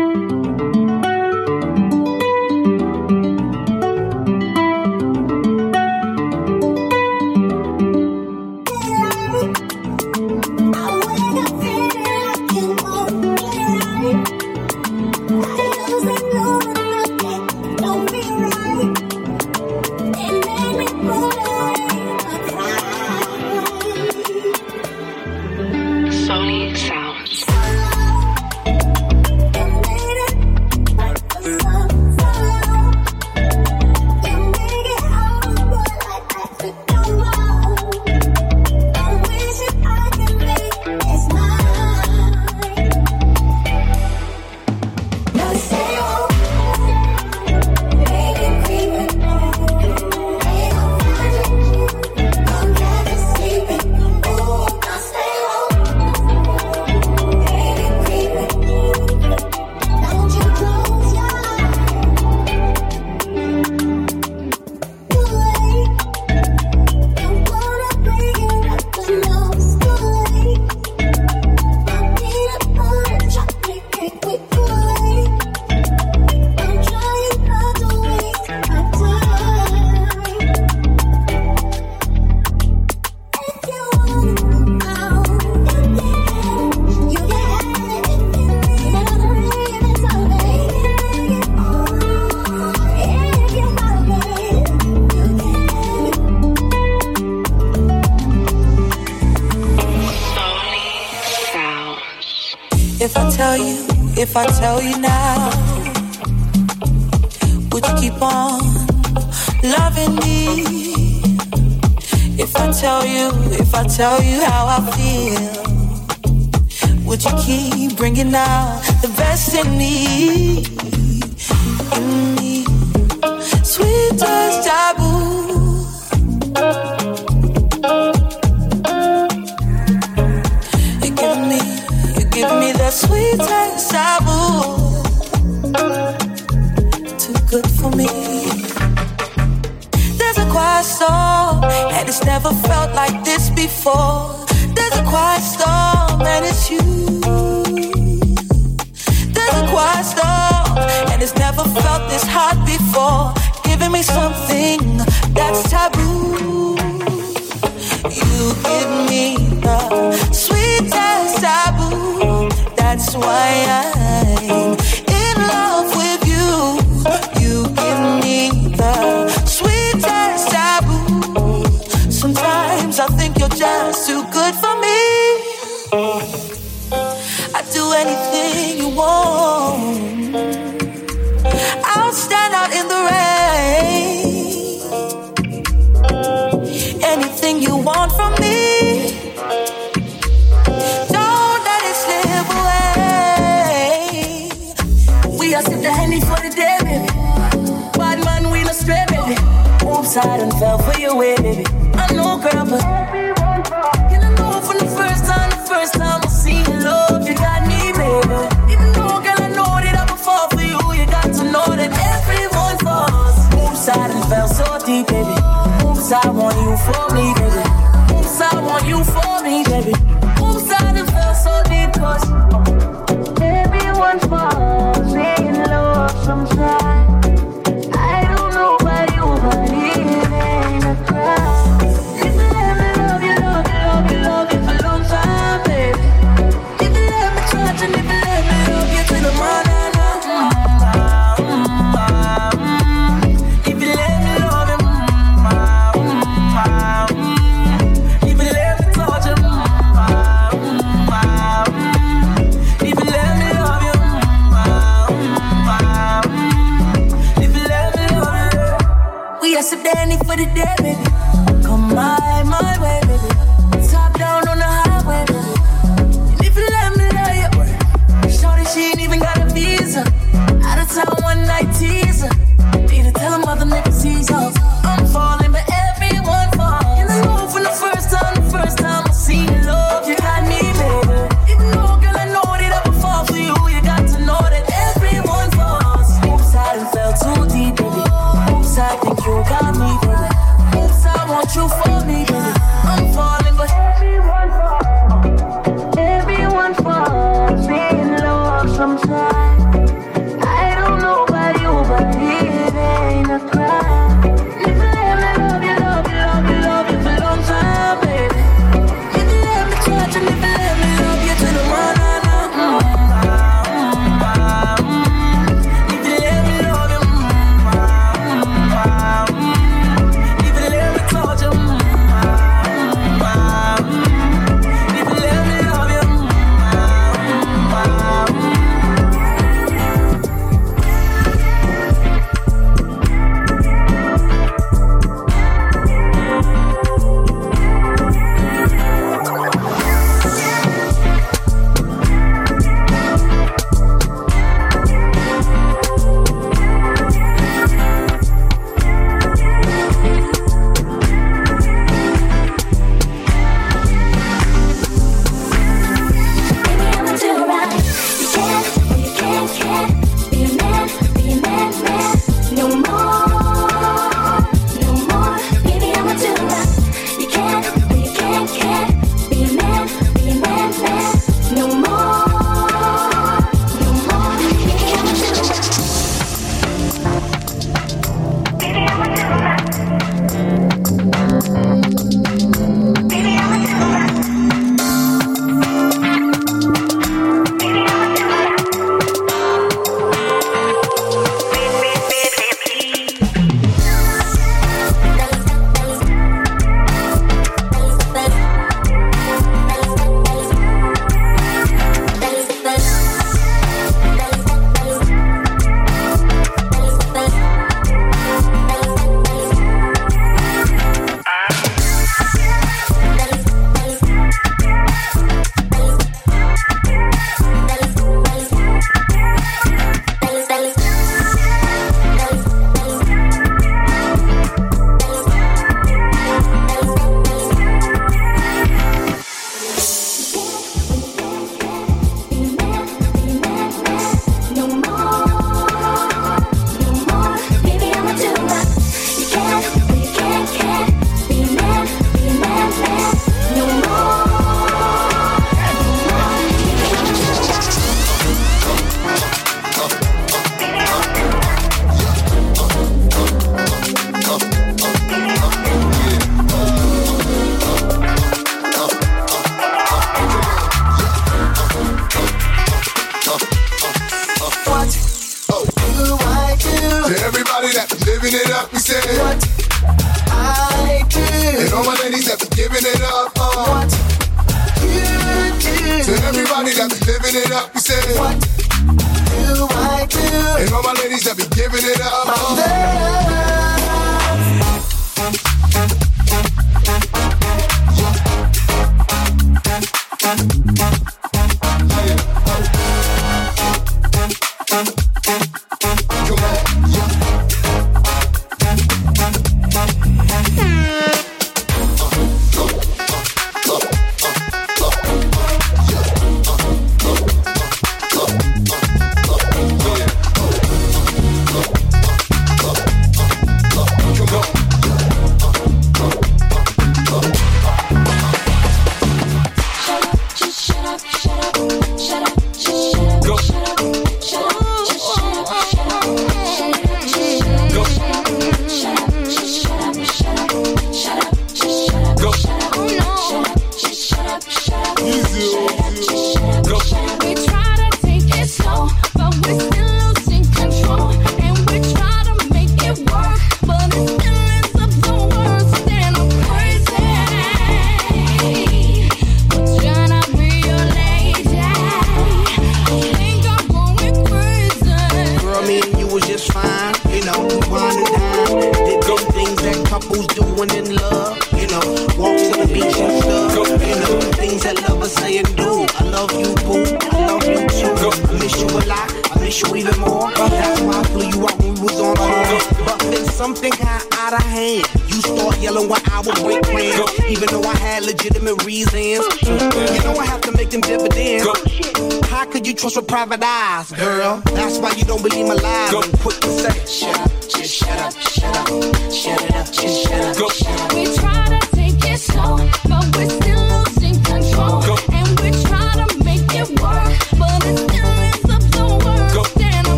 Eyes, 583.32 583.40
girl? 583.40 583.61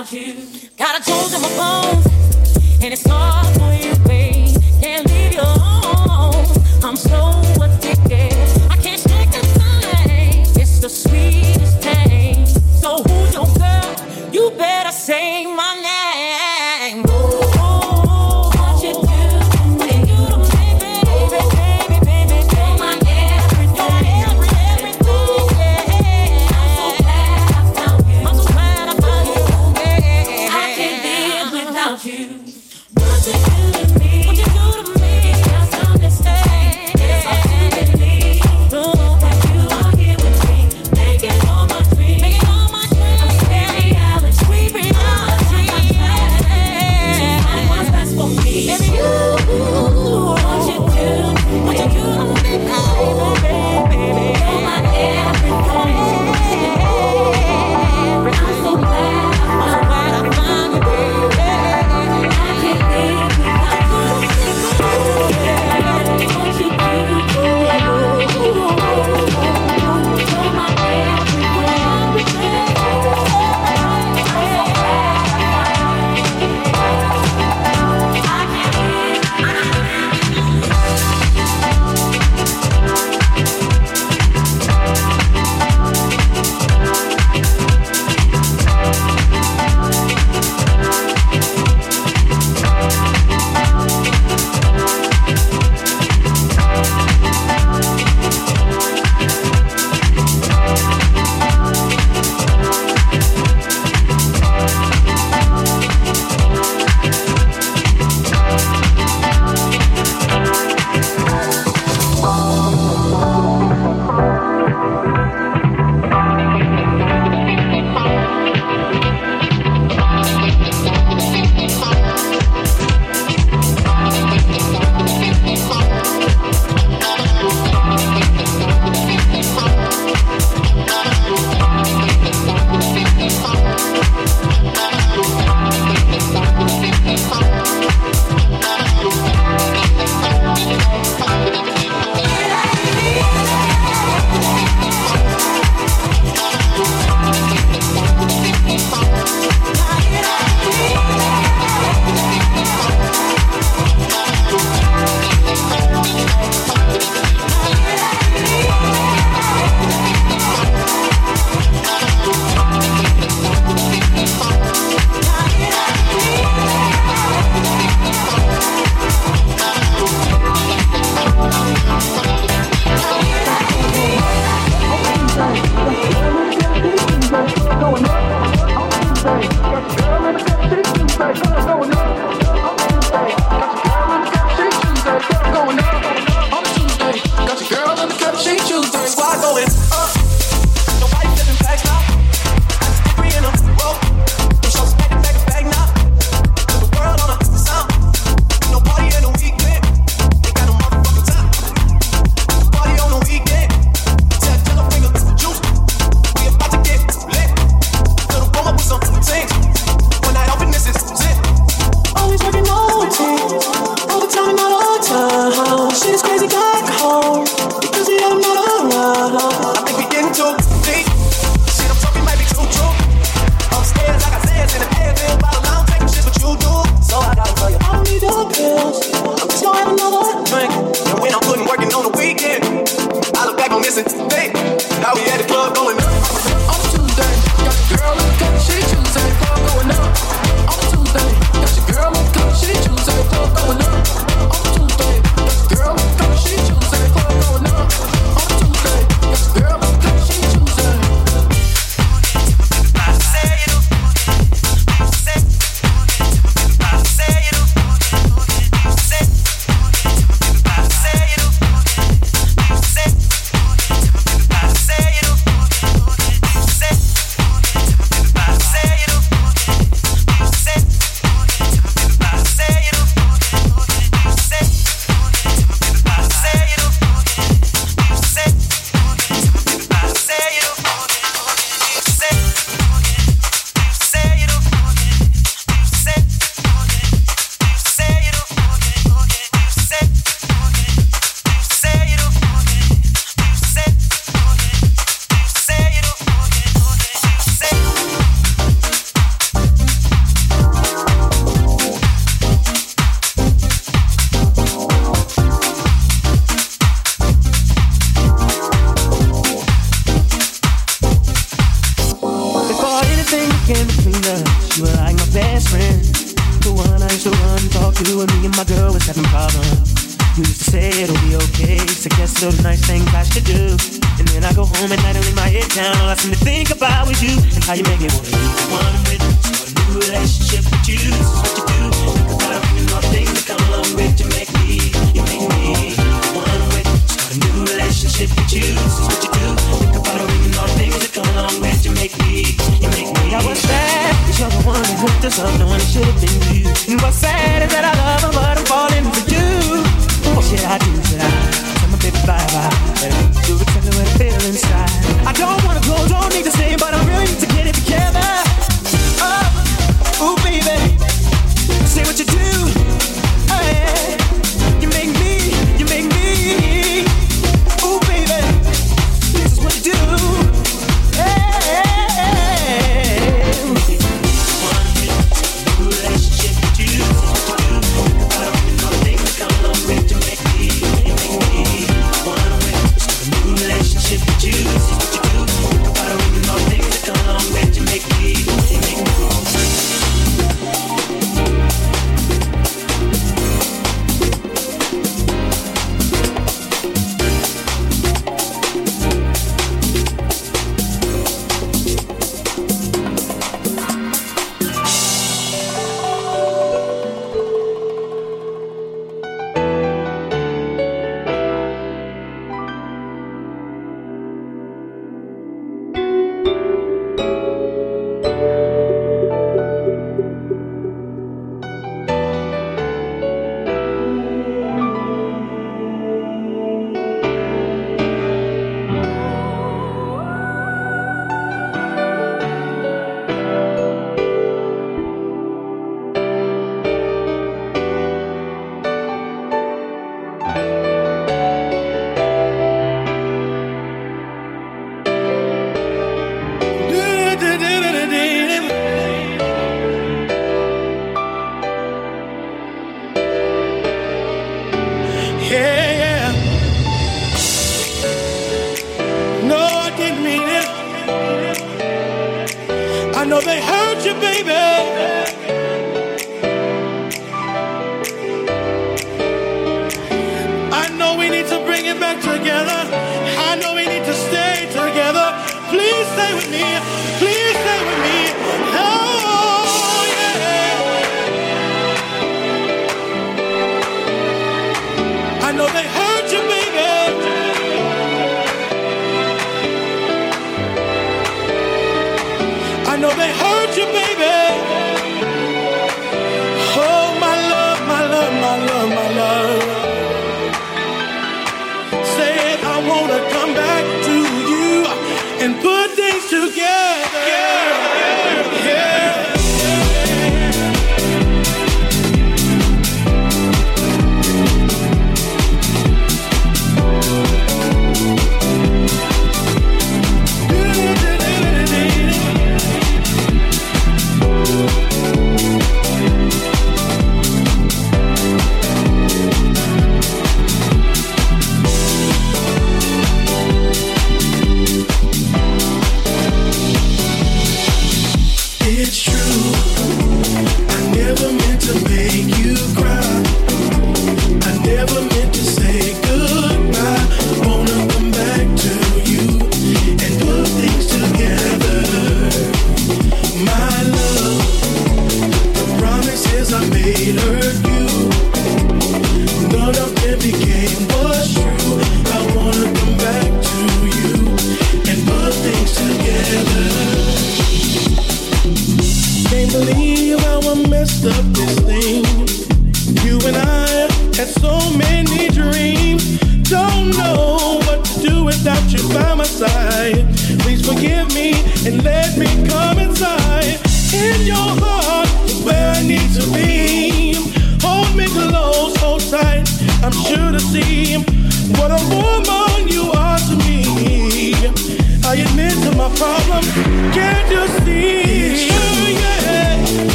Got 0.00 0.98
a 0.98 1.04
cold 1.04 1.30
in 1.34 1.42
my 1.42 1.48
bones, 1.58 2.06
and 2.82 2.90
it's 2.90 3.06
hard 3.06 3.46
for 3.58 3.70
you, 3.74 3.94
babe. 4.08 4.56
Can't 4.80 5.06
leave 5.06 5.34
you 5.34 5.42
alone. 5.42 6.46
I'm 6.82 6.96
so. 6.96 7.59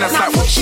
Finance 0.00 0.36
like. 0.36 0.48
She 0.48 0.57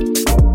I. 0.00 0.49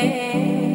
quer. 0.00 0.67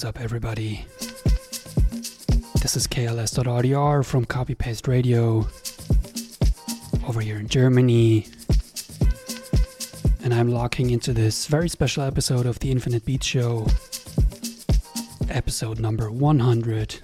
Is 0.00 0.04
up, 0.06 0.18
everybody? 0.18 0.86
This 2.62 2.74
is 2.74 2.86
KLS.RDR 2.86 4.02
from 4.02 4.24
Copy 4.24 4.54
Paste 4.54 4.88
Radio 4.88 5.46
over 7.06 7.20
here 7.20 7.36
in 7.36 7.48
Germany. 7.48 8.26
And 10.24 10.32
I'm 10.32 10.48
locking 10.48 10.88
into 10.88 11.12
this 11.12 11.46
very 11.48 11.68
special 11.68 12.02
episode 12.02 12.46
of 12.46 12.58
the 12.60 12.70
Infinite 12.70 13.04
Beat 13.04 13.22
Show, 13.22 13.66
episode 15.28 15.80
number 15.80 16.10
100, 16.10 16.94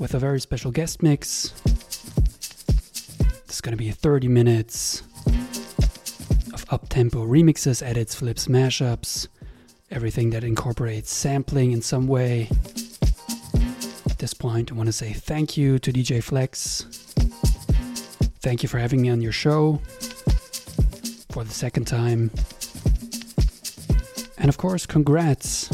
with 0.00 0.14
a 0.14 0.18
very 0.18 0.40
special 0.40 0.72
guest 0.72 1.00
mix. 1.00 1.54
Going 3.62 3.76
to 3.76 3.84
be 3.84 3.90
30 3.90 4.28
minutes 4.28 5.02
of 6.54 6.64
up-tempo 6.70 7.26
remixes, 7.26 7.82
edits, 7.82 8.14
flips, 8.14 8.46
mashups, 8.46 9.28
everything 9.90 10.30
that 10.30 10.44
incorporates 10.44 11.10
sampling 11.10 11.72
in 11.72 11.82
some 11.82 12.06
way. 12.06 12.48
At 14.10 14.18
this 14.18 14.34
point, 14.34 14.70
I 14.70 14.74
want 14.74 14.88
to 14.88 14.92
say 14.92 15.12
thank 15.12 15.56
you 15.56 15.78
to 15.78 15.92
DJ 15.92 16.22
Flex. 16.22 16.82
Thank 18.40 18.62
you 18.62 18.68
for 18.68 18.78
having 18.78 19.02
me 19.02 19.10
on 19.10 19.20
your 19.20 19.32
show 19.32 19.80
for 21.30 21.44
the 21.44 21.52
second 21.52 21.86
time. 21.86 22.30
And 24.38 24.48
of 24.48 24.58
course, 24.58 24.86
congrats. 24.86 25.68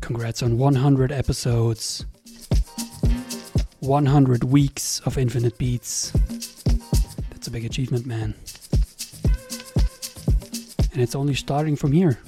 Congrats 0.00 0.42
on 0.42 0.58
100 0.58 1.12
episodes, 1.12 2.04
100 3.80 4.44
weeks 4.44 5.00
of 5.00 5.16
Infinite 5.16 5.56
Beats. 5.56 6.10
That's 7.30 7.46
a 7.46 7.50
big 7.50 7.64
achievement, 7.64 8.06
man. 8.06 8.34
And 10.92 11.00
it's 11.00 11.14
only 11.14 11.34
starting 11.34 11.76
from 11.76 11.92
here. 11.92 12.18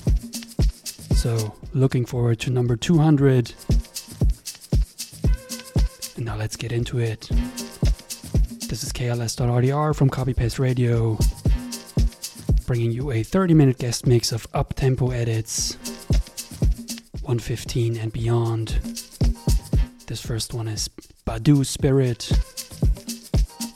So, 1.24 1.54
looking 1.72 2.04
forward 2.04 2.38
to 2.40 2.50
number 2.50 2.76
200. 2.76 3.54
And 6.16 6.26
now 6.26 6.36
let's 6.36 6.54
get 6.54 6.70
into 6.70 6.98
it. 6.98 7.30
This 8.68 8.82
is 8.82 8.92
KLS.RDR 8.92 9.96
from 9.96 10.10
Copy 10.10 10.34
Paste 10.34 10.58
Radio, 10.58 11.16
bringing 12.66 12.92
you 12.92 13.10
a 13.10 13.22
30 13.22 13.54
minute 13.54 13.78
guest 13.78 14.06
mix 14.06 14.32
of 14.32 14.46
up 14.52 14.74
tempo 14.74 15.12
edits, 15.12 15.76
115 17.22 17.96
and 17.96 18.12
beyond. 18.12 18.68
This 20.06 20.20
first 20.20 20.52
one 20.52 20.68
is 20.68 20.90
Badu 21.26 21.64
Spirit 21.64 22.30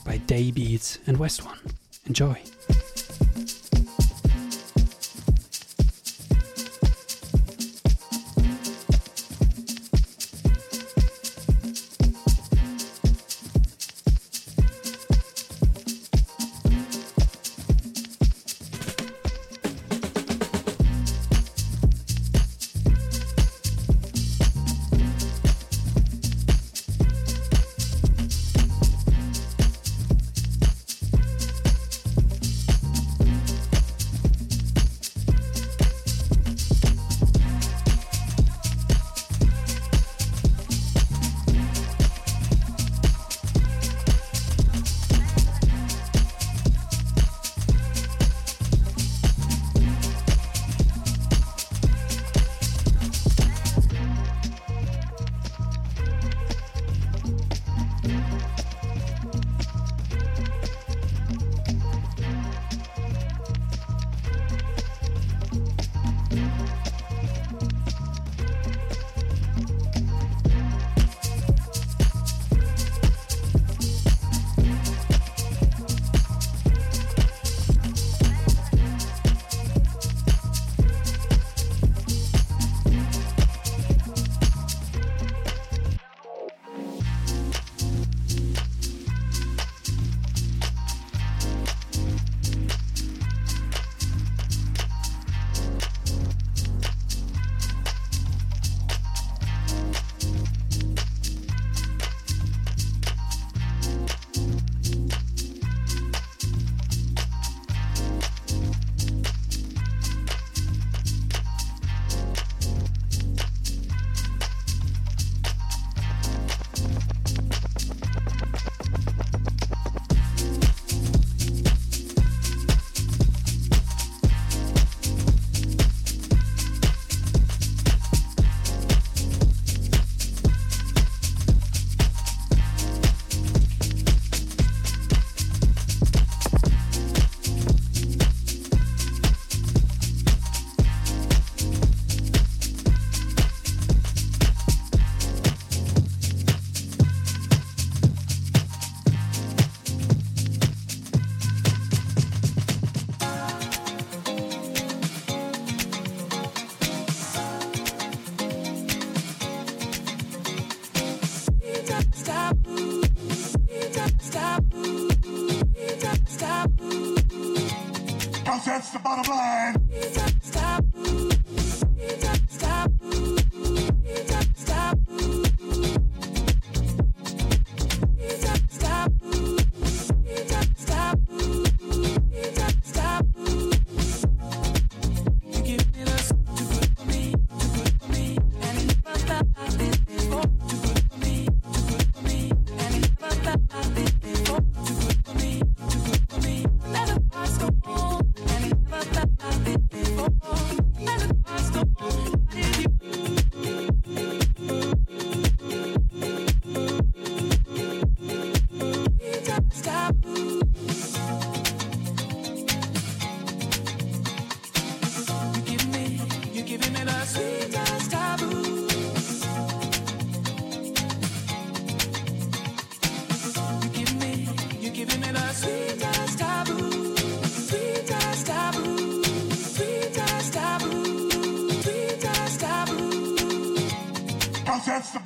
by 0.04 0.18
Daybeats 0.18 0.98
and 1.06 1.16
West 1.16 1.46
One. 1.46 1.58
Enjoy. 2.04 2.38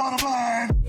Bottom 0.02 0.26
line. 0.26 0.81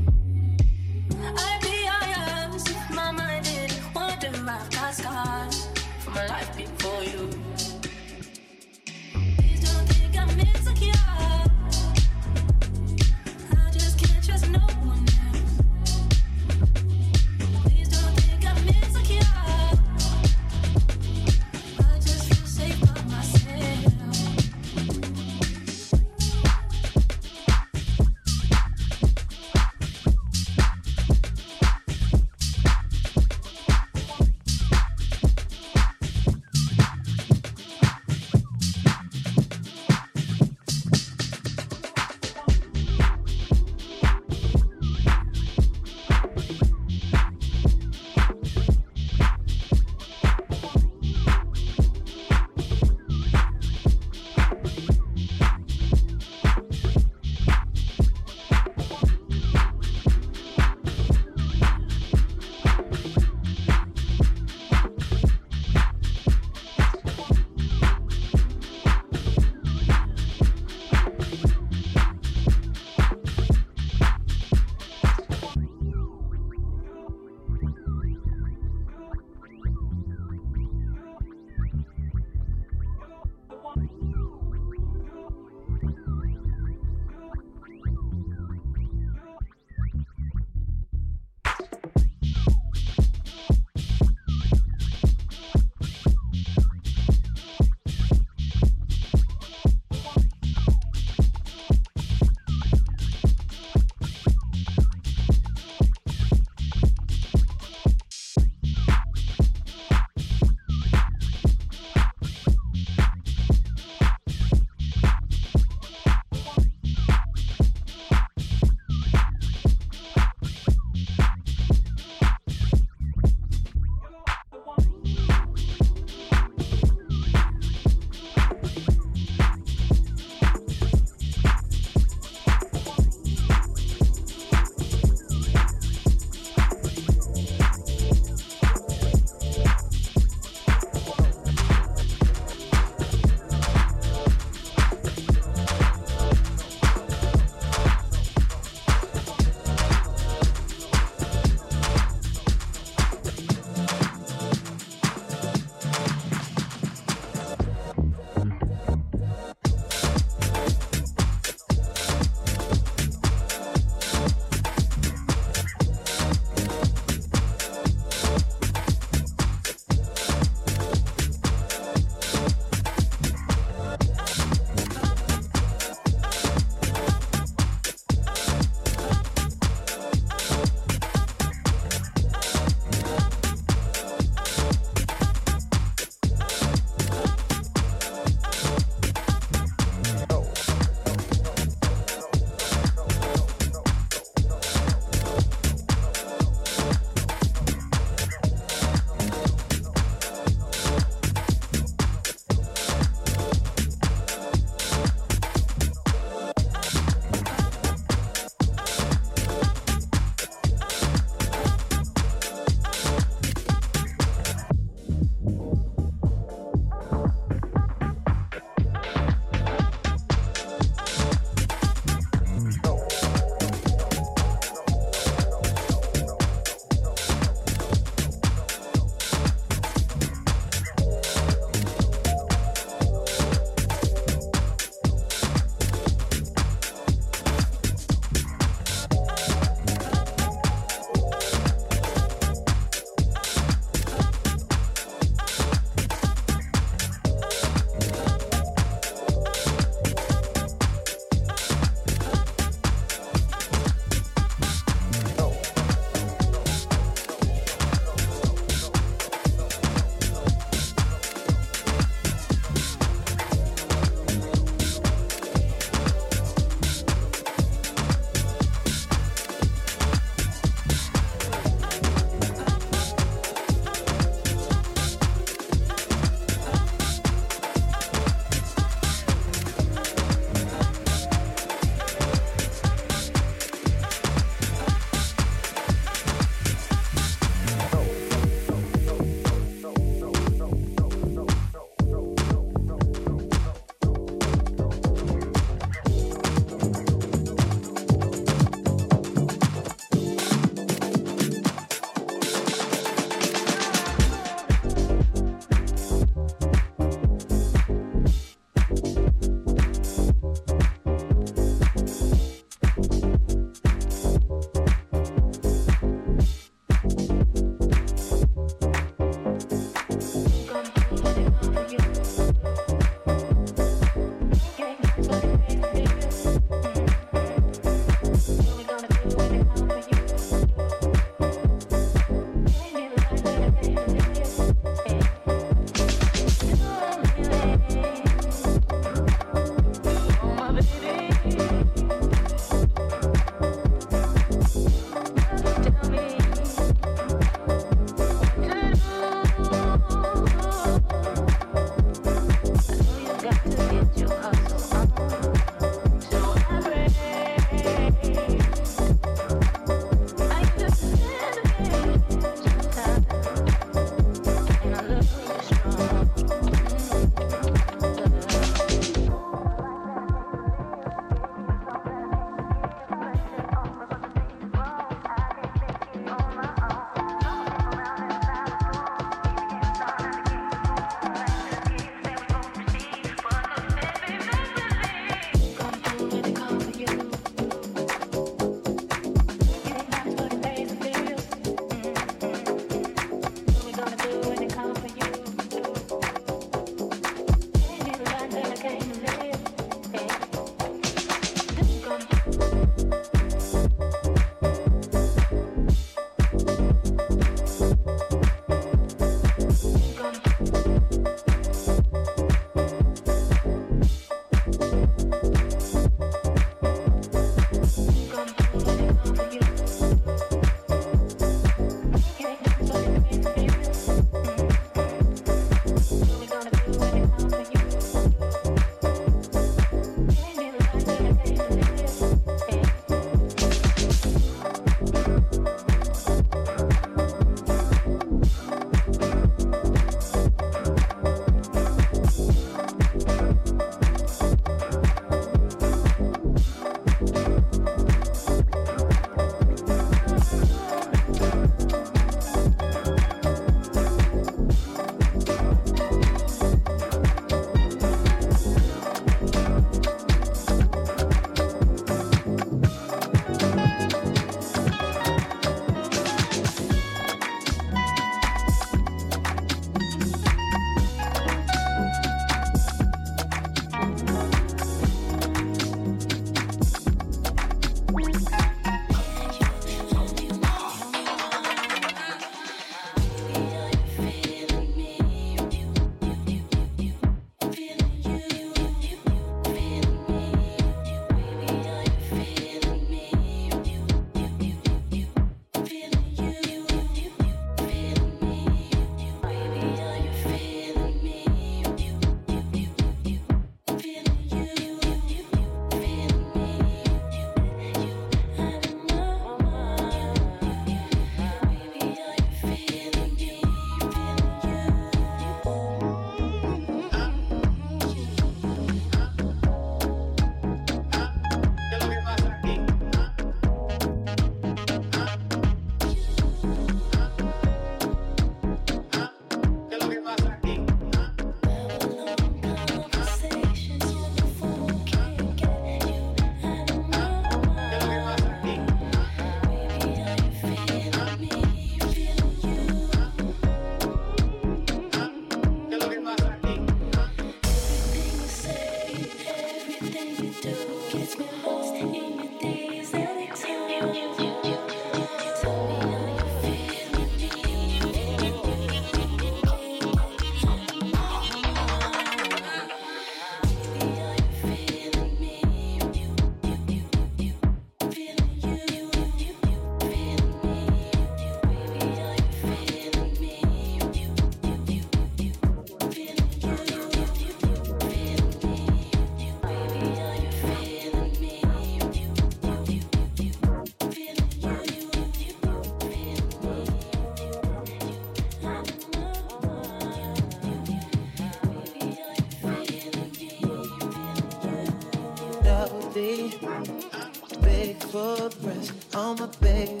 On 599.13 599.37
my 599.37 600.00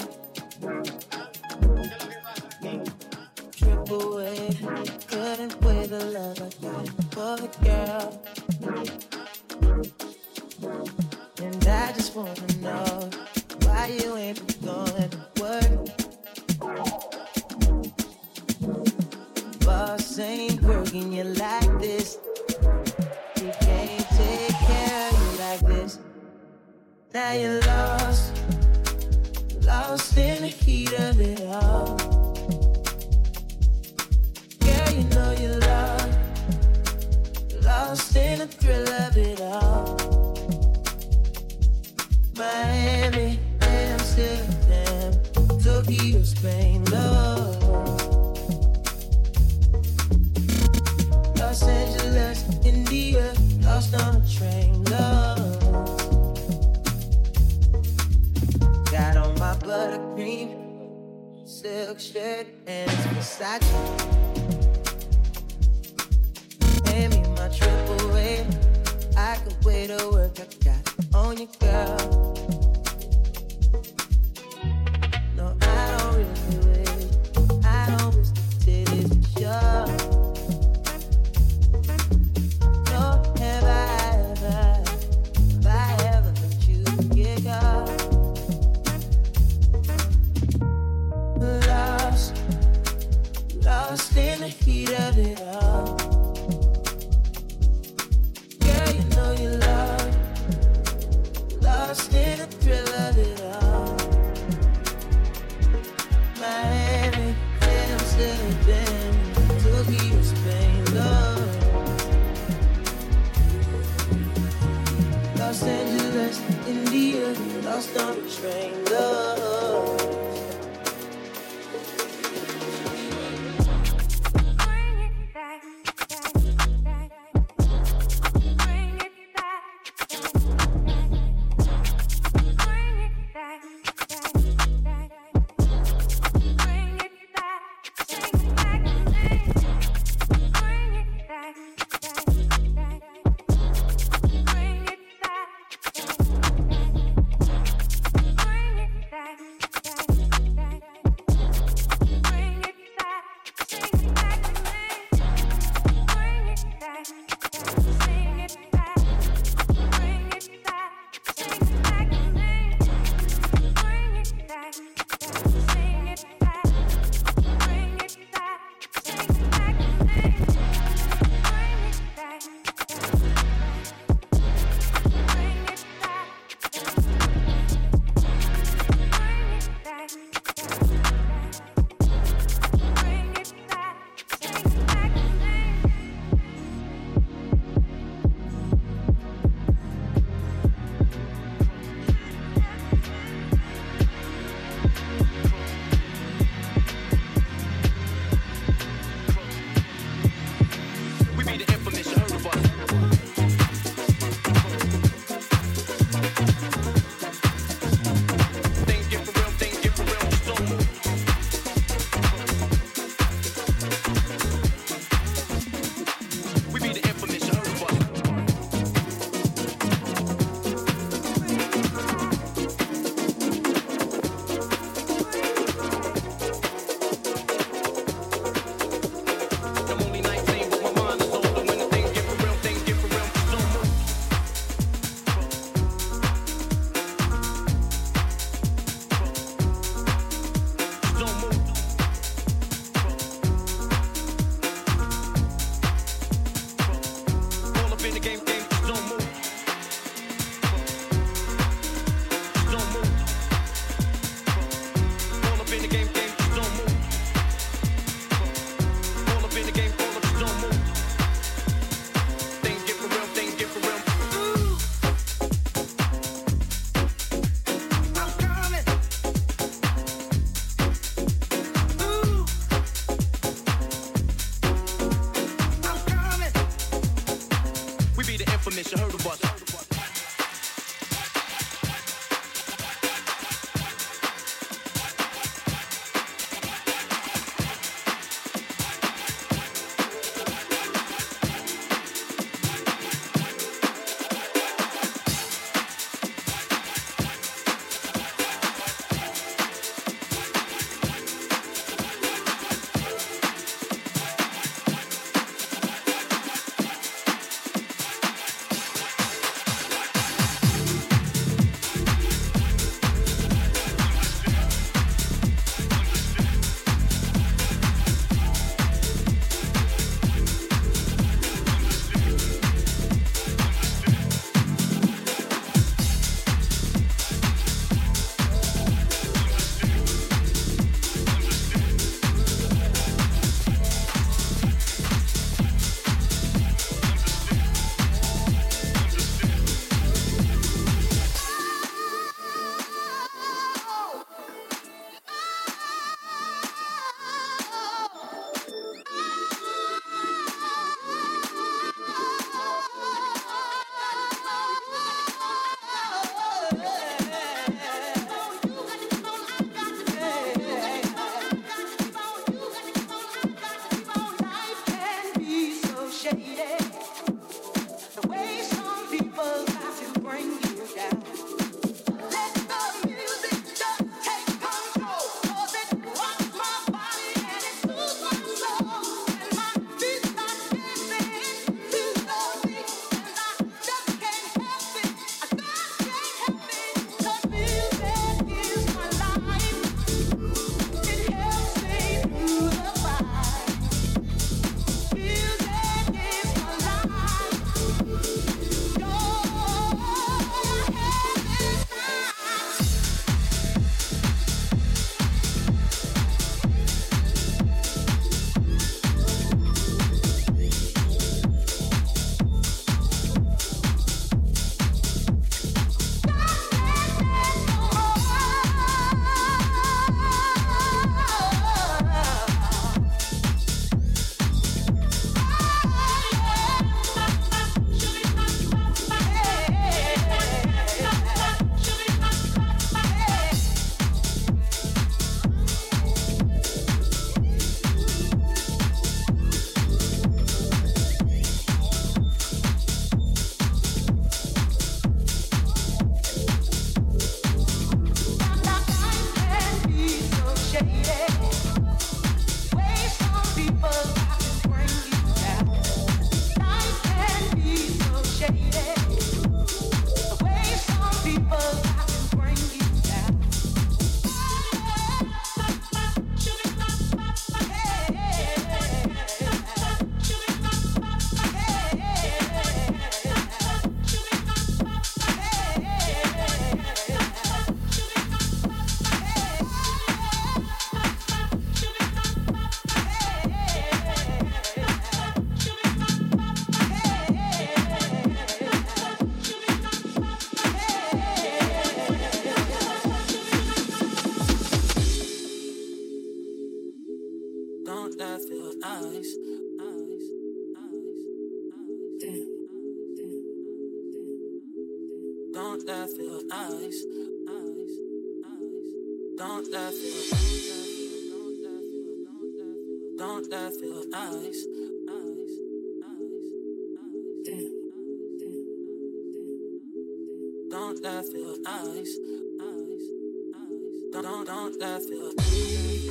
Don't 520.99 521.23
nice? 521.63 521.63
Nice, 521.63 522.17
nice. 522.57 524.11
Don't, 524.11 524.45
don't 524.45 524.79
that 524.79 525.01
feel 525.07 525.31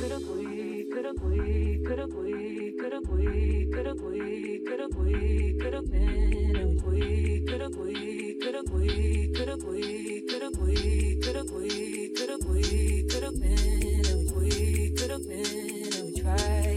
Coulda 0.01 0.17
we, 0.33 0.87
coulda 0.89 1.13
we, 1.21 1.79
coulda 1.85 2.07
we, 2.07 2.73
coulda 2.79 2.99
we, 3.07 3.69
coulda 3.71 3.93
we, 3.93 4.59
coulda 4.65 4.87
we, 4.97 5.57
coulda 5.61 5.81
been, 5.83 6.55
and 6.55 6.81
we 6.81 7.45
coulda 7.45 7.69
we, 7.69 8.39
coulda 8.41 8.61
we, 8.71 9.33
coulda 9.35 9.55
we, 9.63 10.23
coulda 10.25 10.49
we, 10.57 11.21
coulda 11.21 11.41
we, 11.53 12.11
coulda 12.11 12.37
we, 12.47 12.99
coulda 13.07 13.31
been, 13.31 14.05
and 14.07 14.31
we 14.35 14.95
coulda 14.97 15.19
been, 15.19 15.93
and 15.93 16.09
we 16.09 16.21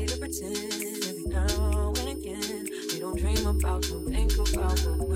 to 0.07 0.17
pretend 0.19 1.05
every 1.09 1.25
now 1.25 1.93
and 1.97 2.09
again. 2.19 2.69
We 2.93 3.01
don't 3.01 3.19
dream 3.19 3.47
about, 3.47 3.85
think 3.87 4.33
about 4.35 4.79
what 4.85 5.09
we 5.09 5.14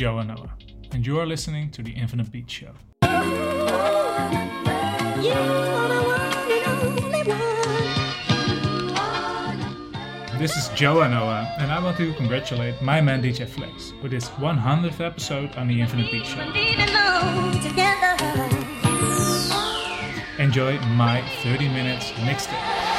Joe 0.00 0.16
and 0.16 0.32
and 0.92 1.06
you 1.06 1.20
are 1.20 1.26
listening 1.26 1.70
to 1.72 1.82
the 1.82 1.90
Infinite 1.90 2.32
Beat 2.32 2.50
Show. 2.50 2.72
This 10.38 10.56
is 10.56 10.70
Joe 10.74 11.02
and 11.02 11.12
and 11.12 11.70
I 11.70 11.80
want 11.84 11.98
to 11.98 12.14
congratulate 12.14 12.80
my 12.80 13.02
man 13.02 13.22
DJ 13.22 13.46
Flex 13.46 13.92
with 14.02 14.12
his 14.12 14.30
100th 14.40 15.04
episode 15.04 15.54
on 15.56 15.68
the 15.68 15.78
Infinite 15.78 16.10
Beat 16.10 16.24
Show. 16.24 16.40
Enjoy 20.42 20.78
my 20.96 21.20
30 21.42 21.68
minutes 21.68 22.12
mixtape. 22.12 22.89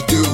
to 0.00 0.06
do. 0.06 0.27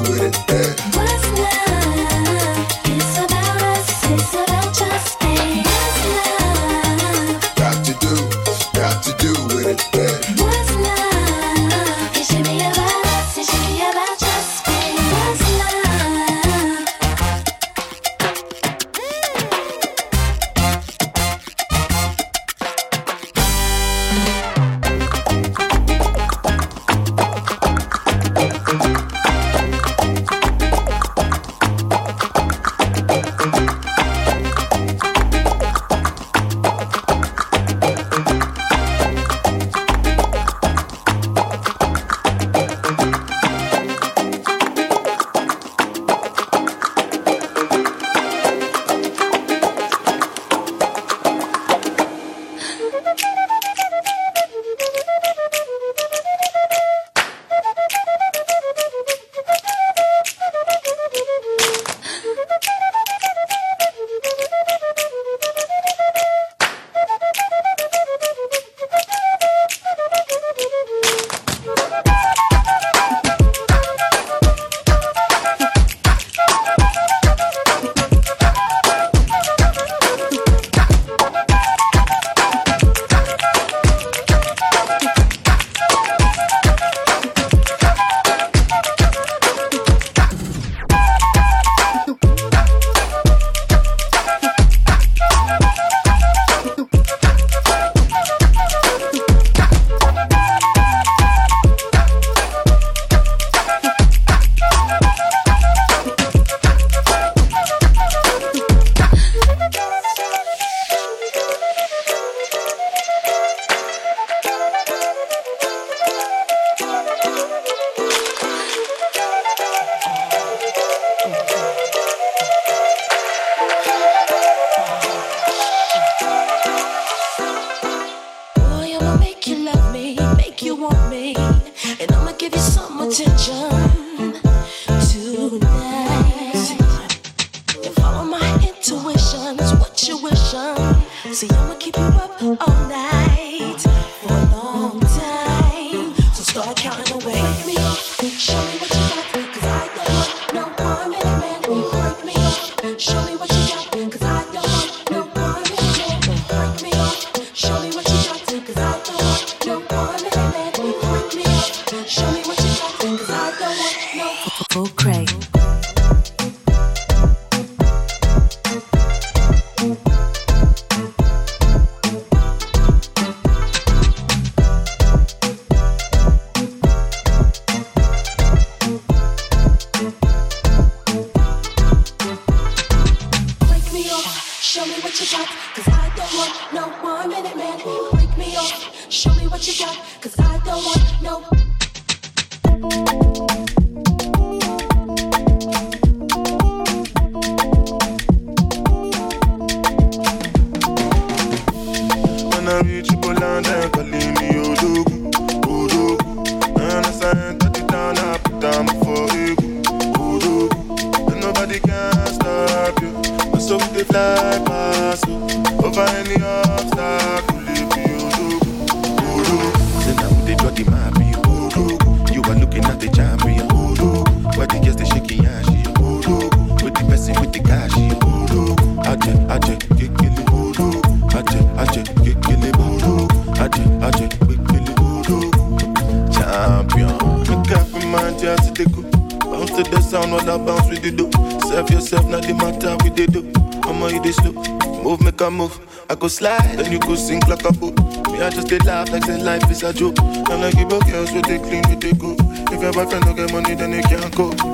a 249.84 249.92
joke. 249.92 250.18
And 250.18 250.64
I 250.64 250.70
give 250.70 250.92
up 250.92 251.06
girls 251.06 251.32
with 251.32 251.44
the 251.46 251.58
clean 251.58 251.82
with 251.88 252.00
the 252.00 252.14
good. 252.14 252.38
If 252.72 252.80
your 252.80 252.92
boyfriend 252.92 253.24
don't 253.24 253.36
get 253.36 253.52
money, 253.52 253.74
then 253.74 253.90
they 253.90 254.02
can't 254.02 254.34
go. 254.34 254.73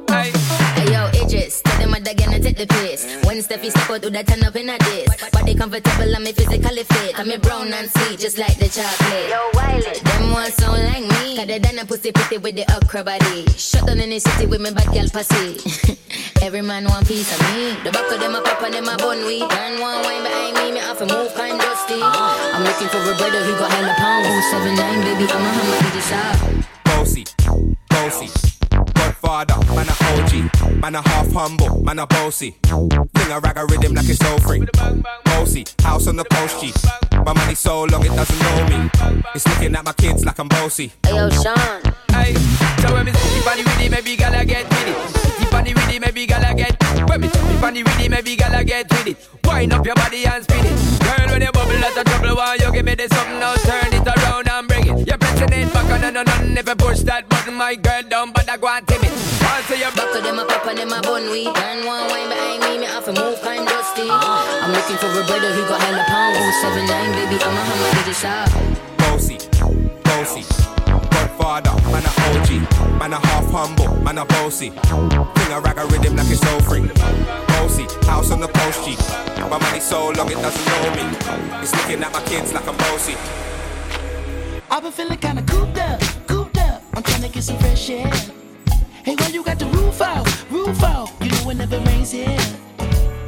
hey. 0.11 0.31
Hey 0.75 0.91
yo, 0.91 1.07
Idris, 1.13 1.61
tell 1.61 1.77
them 1.79 1.91
what 1.91 2.03
they 2.03 2.13
gonna 2.13 2.39
take 2.39 2.57
the 2.57 2.67
piss. 2.67 3.05
When 3.25 3.37
Steffi 3.37 3.69
step 3.71 3.89
out, 3.89 4.01
do 4.01 4.09
that 4.09 4.27
turn 4.27 4.43
up 4.43 4.55
in 4.55 4.69
a 4.69 4.77
diss. 4.77 5.07
Body 5.31 5.55
comfortable, 5.55 6.15
I'm 6.15 6.25
physically 6.25 6.83
fit. 6.83 7.19
I'm 7.19 7.39
brown 7.41 7.73
and 7.73 7.89
sweet, 7.89 8.19
just 8.19 8.37
like 8.37 8.57
the 8.57 8.67
chocolate. 8.67 9.29
Yo, 9.29 9.39
Wiley, 9.53 9.99
them 10.03 10.31
ones 10.31 10.53
sound 10.55 10.83
like 10.83 11.05
me. 11.05 11.37
Cause 11.37 11.47
they 11.47 11.59
done 11.59 11.79
a 11.79 11.85
pussy 11.85 12.11
pretty 12.11 12.37
with 12.37 12.55
the 12.55 12.65
okra 12.75 13.03
body. 13.03 13.45
Shut 13.57 13.85
down 13.87 13.99
in 13.99 14.09
the 14.09 14.19
city 14.19 14.45
with 14.47 14.61
me 14.61 14.71
bad 14.71 14.91
girl 14.91 15.07
pussy. 15.09 15.61
Every 16.41 16.61
man 16.61 16.85
want 16.85 17.07
piece 17.07 17.31
of 17.31 17.39
me. 17.53 17.77
The 17.83 17.91
back 17.91 18.11
of 18.11 18.19
them 18.19 18.35
a 18.35 18.41
pop 18.41 18.61
and 18.63 18.73
them 18.73 18.87
a 18.87 18.97
bun 18.97 19.25
weed. 19.25 19.47
Man 19.47 19.79
one 19.79 20.03
wine 20.03 20.23
behind 20.23 20.55
me, 20.57 20.71
me 20.73 20.79
have 20.79 20.97
to 20.97 21.05
move 21.05 21.33
kind 21.35 21.59
dusty. 21.59 22.01
I'm 22.01 22.63
looking 22.63 22.89
for 22.89 22.99
a 22.99 23.15
brother 23.15 23.43
who 23.45 23.53
got 23.57 23.71
hella 23.71 23.93
pound. 23.95 24.25
079, 24.49 24.75
baby, 25.05 25.25
I'm 25.31 25.45
a 25.45 25.49
hammer 25.53 25.77
to 25.77 25.89
the 25.93 26.01
shop. 26.01 26.65
Bossy, 26.85 27.25
bossy. 27.89 28.50
Godfather, 29.31 29.73
man 29.73 29.87
a 29.87 29.95
OG, 30.19 30.81
man 30.81 30.95
a 30.95 31.01
half 31.07 31.31
humble, 31.31 31.81
man 31.85 31.99
a 31.99 32.05
bossy. 32.05 32.57
Fling 32.67 33.31
a 33.31 33.39
rag 33.39 33.57
a 33.57 33.65
rhythm 33.65 33.93
like 33.93 34.09
it's 34.09 34.21
all 34.25 34.37
free. 34.41 34.67
Bossy, 35.23 35.65
house 35.83 36.07
on 36.07 36.17
the 36.17 36.25
coast 36.25 36.59
G. 36.59 36.73
My 37.25 37.31
money 37.31 37.55
so 37.55 37.83
long 37.85 38.05
it 38.05 38.09
doesn't 38.09 38.39
know 38.39 38.67
me. 38.67 38.89
It's 39.33 39.47
looking 39.47 39.73
at 39.73 39.85
my 39.85 39.93
kids 39.93 40.25
like 40.25 40.37
I'm 40.37 40.49
bossy. 40.49 40.91
Hey, 41.03 41.15
yo, 41.15 41.29
Sean. 41.29 41.55
Hey, 42.11 42.33
so 42.81 42.93
when 42.93 43.05
me 43.05 43.13
sit 43.13 43.47
on 43.47 43.55
the 43.55 43.63
rhythm, 43.63 43.91
maybe 43.91 44.17
gala 44.17 44.43
get 44.43 44.67
with 44.67 44.87
it. 44.89 45.09
Sit 45.39 45.53
on 45.53 45.63
the 45.63 45.73
rhythm, 45.75 46.01
maybe 46.01 46.25
gala 46.27 46.53
get. 46.53 47.09
When 47.09 47.21
me 47.21 47.29
sit 47.29 47.63
on 47.63 47.73
the 47.73 47.83
rhythm, 47.83 48.11
maybe 48.11 48.35
gala 48.35 48.65
get 48.65 48.89
with 48.89 49.07
it. 49.07 49.29
Wind 49.45 49.71
up 49.71 49.85
your 49.85 49.95
body 49.95 50.25
and 50.25 50.43
spin 50.43 50.65
it. 50.65 50.75
Girl, 51.07 51.27
when 51.31 51.41
you 51.41 51.51
bubble 51.53 51.85
out 51.85 51.97
of 51.97 52.03
trouble, 52.03 52.35
why 52.35 52.55
you 52.55 52.69
give 52.73 52.83
me 52.83 52.95
this 52.95 53.09
something 53.11 53.39
now? 53.39 53.55
Turn 53.55 53.93
it 53.93 54.05
around 54.05 54.49
and 54.49 54.67
bring 54.67 54.87
it. 54.87 55.07
You're 55.07 55.17
pressing 55.17 55.53
it 55.53 55.71
back 55.71 55.85
on 55.85 56.03
and 56.03 56.17
on 56.17 56.29
and 56.51 56.57
if 56.57 56.67
you 56.67 56.75
push 56.75 56.99
that 57.07 57.29
button, 57.29 57.53
my 57.53 57.75
girl 57.75 58.01
down, 58.03 58.33
but 58.33 58.49
I 58.49 58.57
go 58.57 58.67
and 58.67 58.85
tip 58.85 59.00
it. 59.61 59.71
Answer 59.71 59.75
your 59.75 59.91
Back 59.91 60.15
of 60.15 60.23
them 60.23 60.39
a 60.39 60.45
pop 60.45 60.65
and 60.67 60.77
them 60.77 60.91
a 60.91 61.01
bun 61.01 61.29
we 61.29 61.45
Turn 61.45 61.85
one 61.85 62.07
wine 62.09 62.29
behind 62.29 62.63
me, 62.63 62.79
me 62.79 62.85
have 62.85 63.05
to 63.05 63.13
move 63.13 63.41
kind 63.41 63.67
dusty 63.67 64.07
uh. 64.09 64.63
I'm 64.63 64.71
looking 64.71 64.97
for 64.97 65.07
a 65.07 65.23
brother 65.25 65.51
who 65.53 65.61
got 65.67 65.81
hella 65.81 66.03
pound 66.07 66.35
Oh, 66.37 66.51
seven 66.61 66.85
nine, 66.85 67.11
baby, 67.13 67.37
I'm 67.43 67.53
a 67.53 67.61
hammer 67.61 67.89
to 67.93 68.01
the 68.05 68.13
shop 68.13 68.49
Bossy, 68.97 69.37
bossy. 70.03 70.43
Godfather, 71.11 71.73
man 71.91 72.03
a 72.05 72.11
OG. 72.39 72.99
Man 72.99 73.13
a 73.13 73.19
half 73.27 73.45
humble, 73.51 73.95
man 74.01 74.17
a 74.17 74.25
bossy. 74.25 74.69
Thing 74.69 75.51
a 75.51 75.59
rag 75.59 75.77
a 75.77 75.85
rhythm 75.87 76.15
like 76.15 76.29
it's 76.29 76.39
so 76.41 76.59
free. 76.61 76.87
Bossy, 77.47 77.83
house 78.05 78.31
on 78.31 78.39
the 78.39 78.47
coast 78.47 78.85
G. 78.85 78.95
My 79.41 79.57
money 79.59 79.79
so 79.79 80.09
long 80.11 80.31
it 80.31 80.35
doesn't 80.35 80.65
know 80.65 80.95
me. 80.95 81.17
It's 81.61 81.75
looking 81.75 82.01
at 82.03 82.13
my 82.13 82.21
kids 82.23 82.53
like 82.53 82.67
I'm 82.67 82.77
bossy. 82.77 83.15
I've 84.69 84.83
been 84.83 84.91
feeling 84.91 85.17
kinda 85.17 85.43
cooped 85.43 85.77
up, 85.77 85.99
cooped 86.27 86.57
up. 86.57 86.81
I'm 86.93 87.03
trying 87.03 87.23
to 87.23 87.29
get 87.29 87.43
some 87.43 87.57
fresh 87.59 87.89
air. 87.89 88.11
Hey, 89.03 89.15
why 89.15 89.29
you 89.29 89.43
got 89.43 89.57
the 89.57 89.65
roof 89.65 89.99
out, 89.99 90.27
roof 90.51 90.83
out? 90.83 91.09
You 91.21 91.31
know 91.31 91.49
it 91.49 91.55
never 91.55 91.79
rains 91.79 92.11
here. 92.11 92.37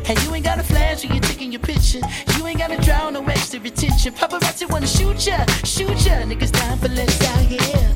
Hey, 0.05 0.15
you 0.23 0.35
ain't 0.35 0.45
got 0.45 0.59
a 0.59 0.63
flash 0.63 1.03
when 1.03 1.13
you're 1.13 1.23
taking 1.23 1.51
your 1.51 1.61
picture. 1.61 1.99
You 2.37 2.45
ain't 2.45 2.59
gotta 2.59 2.79
drown 2.79 3.13
no 3.13 3.23
extra 3.25 3.59
retention. 3.59 4.13
Paparazzi 4.13 4.69
wanna 4.69 4.85
shoot 4.85 5.25
ya, 5.25 5.43
shoot 5.63 6.05
ya. 6.05 6.21
Niggas 6.29 6.51
dying 6.51 6.77
for 6.77 6.89
less 6.89 7.19
out 7.25 7.45
here. 7.45 7.95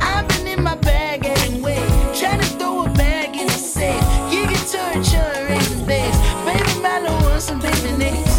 I've 0.00 0.28
been 0.28 0.46
in 0.46 0.62
my 0.62 0.76
bag 0.76 1.26
anyway, 1.26 1.82
trying 2.14 2.38
to 2.38 2.46
throw 2.58 2.84
a 2.84 2.88
bag 2.90 3.34
in 3.36 3.48
the 3.48 3.52
safe. 3.52 4.00
You 4.32 4.46
get 4.46 4.62
torture, 4.70 5.46
raising 5.48 5.84
base. 5.84 6.16
Baby, 6.46 6.80
man, 6.80 7.06
I 7.08 7.22
want 7.24 7.42
some 7.42 7.58
baby 7.58 7.90
names. 7.98 8.34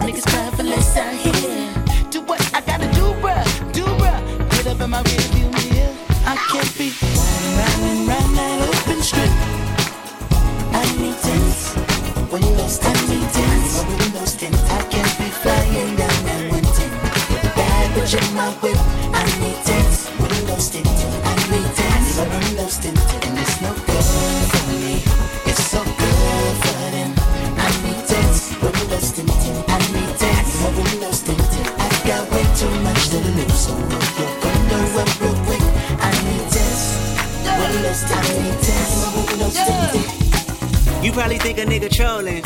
Niggas 0.00 0.26
crying 0.26 0.52
for 0.56 0.62
less 0.62 0.96
out 0.96 1.12
here. 1.12 2.08
Do 2.08 2.22
what 2.22 2.40
I 2.54 2.62
gotta 2.62 2.90
do, 2.94 3.12
bruh, 3.20 3.72
do 3.74 3.84
bruh. 3.84 4.48
Put 4.48 4.66
up 4.68 4.80
in 4.80 4.88
my. 4.88 5.02
I 5.02 5.31
can't 6.52 6.76
be 6.76 6.92
running 7.56 8.06
round 8.06 8.36
that 8.36 8.60
open. 8.68 9.00
I 10.76 10.84
need 11.00 11.16
tents. 11.24 11.72
Windows 12.28 12.76
tint, 12.76 12.92
I 12.92 13.08
need 13.08 13.28
tents. 13.32 13.80
Windows. 13.88 14.36
I 14.68 14.84
can't 14.92 15.14
be 15.16 15.28
flying 15.32 15.96
down 15.96 16.18
that 16.28 16.52
one. 16.52 16.68
With 17.32 17.56
bad 17.56 17.86
bitch 17.96 18.20
in 18.20 18.28
my 18.36 18.52
whip. 18.60 18.76
I 19.16 19.24
need 19.40 19.64
tents. 19.64 20.12
Windows 20.20 20.68
tint. 20.68 20.92
I 21.24 21.32
need 21.48 21.72
tents. 21.72 22.20
Windows 22.20 22.76
tint. 22.84 23.00
And 23.24 23.38
it's 23.40 23.56
no 23.64 23.72
good 23.88 24.04
for 24.52 24.64
me. 24.76 25.00
It's 25.48 25.64
so 25.72 25.80
good 25.80 26.54
for 26.64 26.84
them. 26.92 27.16
I 27.64 27.68
need 27.80 28.04
tents. 28.04 28.52
Windows 28.60 29.08
tint. 29.16 29.32
I 29.72 29.80
need 29.96 30.12
tents. 30.20 30.52
Windows 30.68 31.20
tint. 31.24 31.40
I 31.80 31.88
got 32.04 32.28
way 32.28 32.44
too 32.60 32.68
much 32.84 33.08
to 33.08 33.18
lose. 33.40 33.56
So 33.56 33.91
I 37.94 38.42
need 38.42 38.58
tents. 38.62 39.14
Windows 39.28 39.54
tint. 39.54 40.21
You 41.02 41.10
probably 41.10 41.38
think 41.38 41.58
a 41.58 41.62
nigga 41.62 41.90
trolling. 41.90 42.44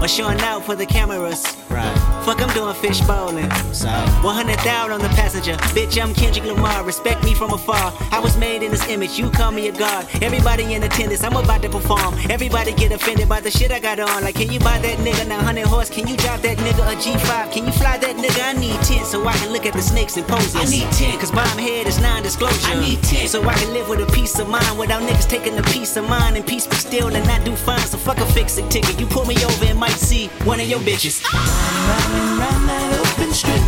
Or 0.00 0.08
showing 0.08 0.40
out 0.40 0.64
for 0.64 0.74
the 0.76 0.86
cameras. 0.86 1.44
Right. 1.68 1.94
Fuck, 2.24 2.40
I'm 2.40 2.48
doing 2.54 2.74
fish 2.76 3.00
bowling. 3.02 3.50
So. 3.74 3.88
100,000 4.22 4.92
on 4.92 5.00
the 5.00 5.08
passenger. 5.10 5.54
Bitch, 5.74 6.00
I'm 6.00 6.14
Kendrick 6.14 6.46
Lamar. 6.46 6.84
Respect 6.84 7.22
me 7.24 7.34
from 7.34 7.52
afar. 7.52 7.92
I 8.10 8.20
was 8.20 8.36
made 8.38 8.62
in 8.62 8.70
this 8.70 8.86
image. 8.88 9.18
You 9.18 9.28
call 9.30 9.50
me 9.50 9.68
a 9.68 9.72
god. 9.72 10.06
Everybody 10.22 10.72
in 10.74 10.82
attendance. 10.82 11.24
I'm 11.24 11.36
about 11.36 11.62
to 11.62 11.68
perform. 11.68 12.14
Everybody 12.30 12.72
get 12.74 12.92
offended 12.92 13.28
by 13.28 13.40
the 13.40 13.50
shit 13.50 13.70
I 13.70 13.80
got 13.80 13.98
on. 13.98 14.22
Like, 14.22 14.36
can 14.36 14.50
you 14.50 14.60
buy 14.60 14.78
that 14.78 14.98
nigga 14.98 15.26
900 15.28 15.66
horse? 15.66 15.90
Can 15.90 16.06
you 16.06 16.16
drop 16.16 16.40
that 16.42 16.58
nigga 16.58 16.92
a 16.92 16.96
G5? 16.96 17.52
Can 17.52 17.66
you 17.66 17.72
fly 17.72 17.98
that 17.98 18.16
nigga? 18.16 18.42
I 18.42 18.52
need 18.58 18.80
10 18.82 19.04
so 19.04 19.26
I 19.26 19.34
can 19.34 19.52
look 19.52 19.66
at 19.66 19.74
the 19.74 19.82
snakes 19.82 20.16
and 20.16 20.26
poses. 20.26 20.56
I 20.56 20.64
need 20.64 20.90
10. 20.92 21.18
Cause 21.18 21.32
bomb 21.32 21.58
head 21.58 21.86
is 21.86 22.00
non-disclosure. 22.00 22.68
I 22.68 22.80
need 22.80 23.02
10. 23.02 23.28
So 23.28 23.42
I 23.46 23.54
can 23.54 23.72
live 23.74 23.88
with 23.88 24.00
a 24.00 24.10
peace 24.12 24.38
of 24.38 24.48
mind 24.48 24.78
without 24.78 25.02
niggas 25.02 25.28
taking 25.28 25.58
a 25.58 25.62
piece 25.64 25.96
of 25.96 26.08
mind 26.08 26.36
and 26.36 26.46
peace 26.46 26.66
be 26.66 26.76
still 26.76 27.08
and 27.14 27.26
not 27.26 27.44
do 27.44 27.54
fine. 27.56 27.79
So 27.86 27.98
fuck 27.98 28.18
a 28.18 28.26
fix 28.26 28.58
it 28.58 28.70
ticket. 28.70 28.98
You 29.00 29.06
pull 29.06 29.24
me 29.24 29.36
over 29.44 29.64
and 29.66 29.78
might 29.78 29.98
see 29.98 30.28
one 30.44 30.60
of 30.60 30.68
your 30.68 30.80
bitches. 30.80 31.22
Running 31.32 32.38
round 32.38 32.68
that 32.68 32.90
open 33.00 33.32
strip. 33.32 33.62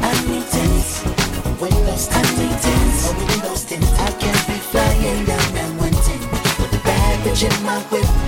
I 0.00 0.12
need 0.26 0.46
tents. 0.48 1.04
Windows, 1.60 2.08
I 2.10 2.22
need 2.38 2.56
tents. 2.60 3.12
Windows 3.14 3.64
tint. 3.64 3.84
I 3.84 4.10
can't 4.18 4.46
be 4.46 4.54
flying 4.70 5.24
down 5.24 5.54
that 5.54 5.70
one 5.78 5.92
tent. 5.92 6.22
With 6.60 6.82
bad 6.84 7.26
bitch 7.26 7.44
in 7.44 7.64
my 7.64 7.78
whip. 7.90 8.27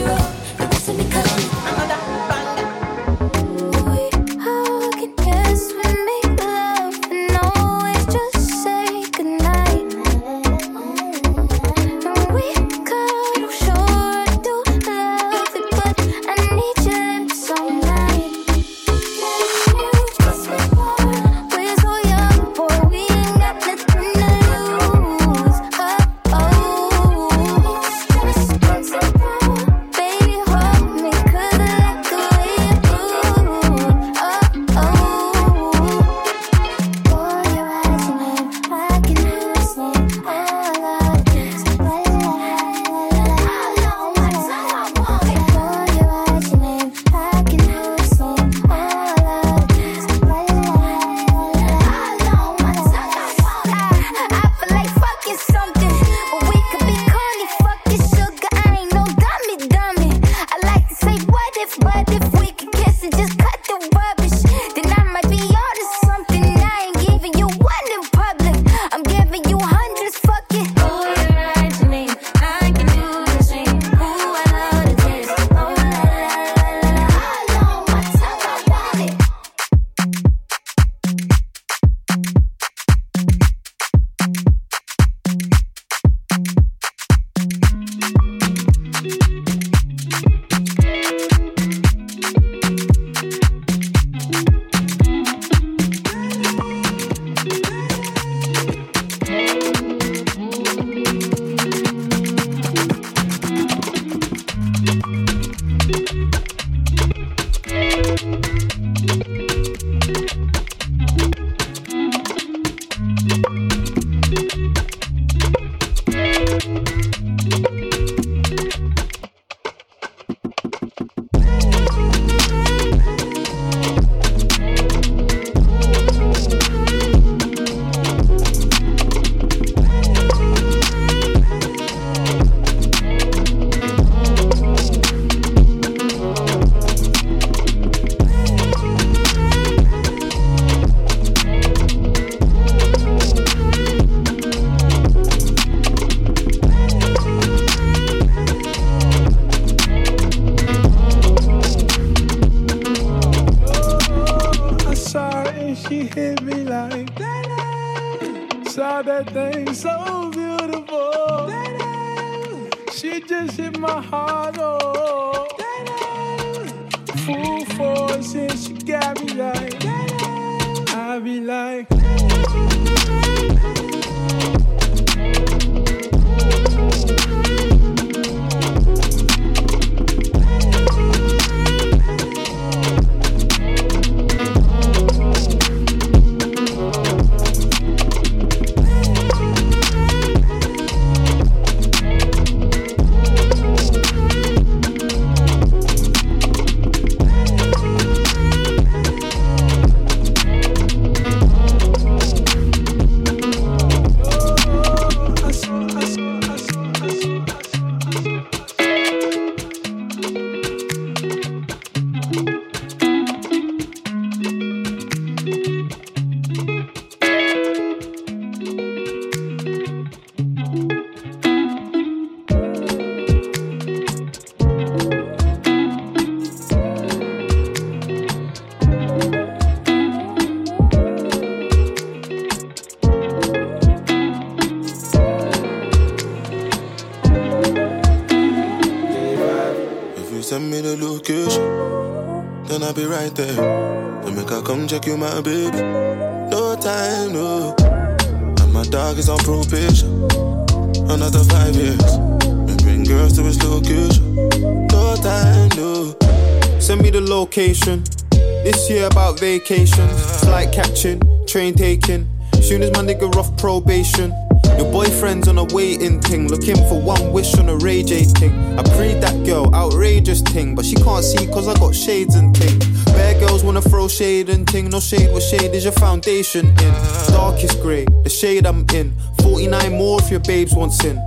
shade 274.21 274.49
and 274.49 274.69
thing, 274.69 274.87
no 274.87 274.99
shade, 274.99 275.31
what 275.31 275.41
shade 275.41 275.73
is 275.73 275.83
your 275.83 275.93
foundation 275.93 276.67
in? 276.67 276.93
Darkest 277.33 277.81
grey, 277.81 278.05
the 278.21 278.29
shade 278.29 278.67
I'm 278.67 278.85
in. 278.93 279.15
49 279.41 279.93
more 279.97 280.21
if 280.21 280.29
your 280.29 280.41
babes 280.41 280.75
wants 280.75 281.03
in. 281.03 281.17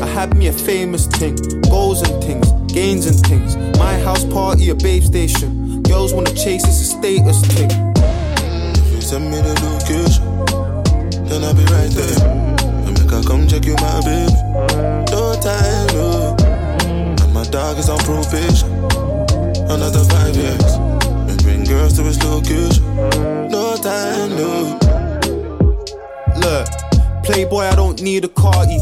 I 0.00 0.06
had 0.06 0.34
me 0.34 0.46
a 0.46 0.52
famous 0.52 1.06
thing, 1.06 1.36
goals 1.68 2.00
and 2.00 2.24
things, 2.24 2.50
gains 2.72 3.04
and 3.04 3.20
things. 3.26 3.58
My 3.76 3.98
house 3.98 4.24
party, 4.24 4.70
a 4.70 4.74
babe 4.74 5.02
station. 5.02 5.82
Girls 5.82 6.14
wanna 6.14 6.32
chase, 6.32 6.64
it's 6.64 6.80
a 6.80 6.88
status 6.96 7.40
you 8.90 9.02
send 9.02 9.30
me 9.30 9.36
the 9.42 9.54
location, 9.68 10.24
then 11.28 11.44
I'll 11.44 11.52
be 11.52 11.66
right 11.76 11.92
there. 11.92 12.18
And 12.86 12.92
make 12.98 13.12
I 13.12 13.20
come 13.28 13.46
check 13.46 13.66
you, 13.66 13.76
my 13.84 14.00
baby. 14.00 14.32
No 15.12 15.36
time, 15.44 15.88
no. 15.92 16.34
And 17.20 17.34
my 17.34 17.44
dog 17.44 17.76
is 17.76 17.90
on 17.90 17.98
probation. 17.98 18.72
Another. 19.68 20.14
We 20.23 20.23
girls 22.04 22.18
to 22.18 22.24
his 22.24 22.24
location. 22.24 22.96
No 23.50 23.76
time, 23.76 24.36
no. 24.36 24.78
Look, 26.38 26.68
Playboy, 27.24 27.64
I 27.64 27.74
don't 27.74 28.00
need 28.02 28.24
a 28.24 28.28
carty. 28.28 28.78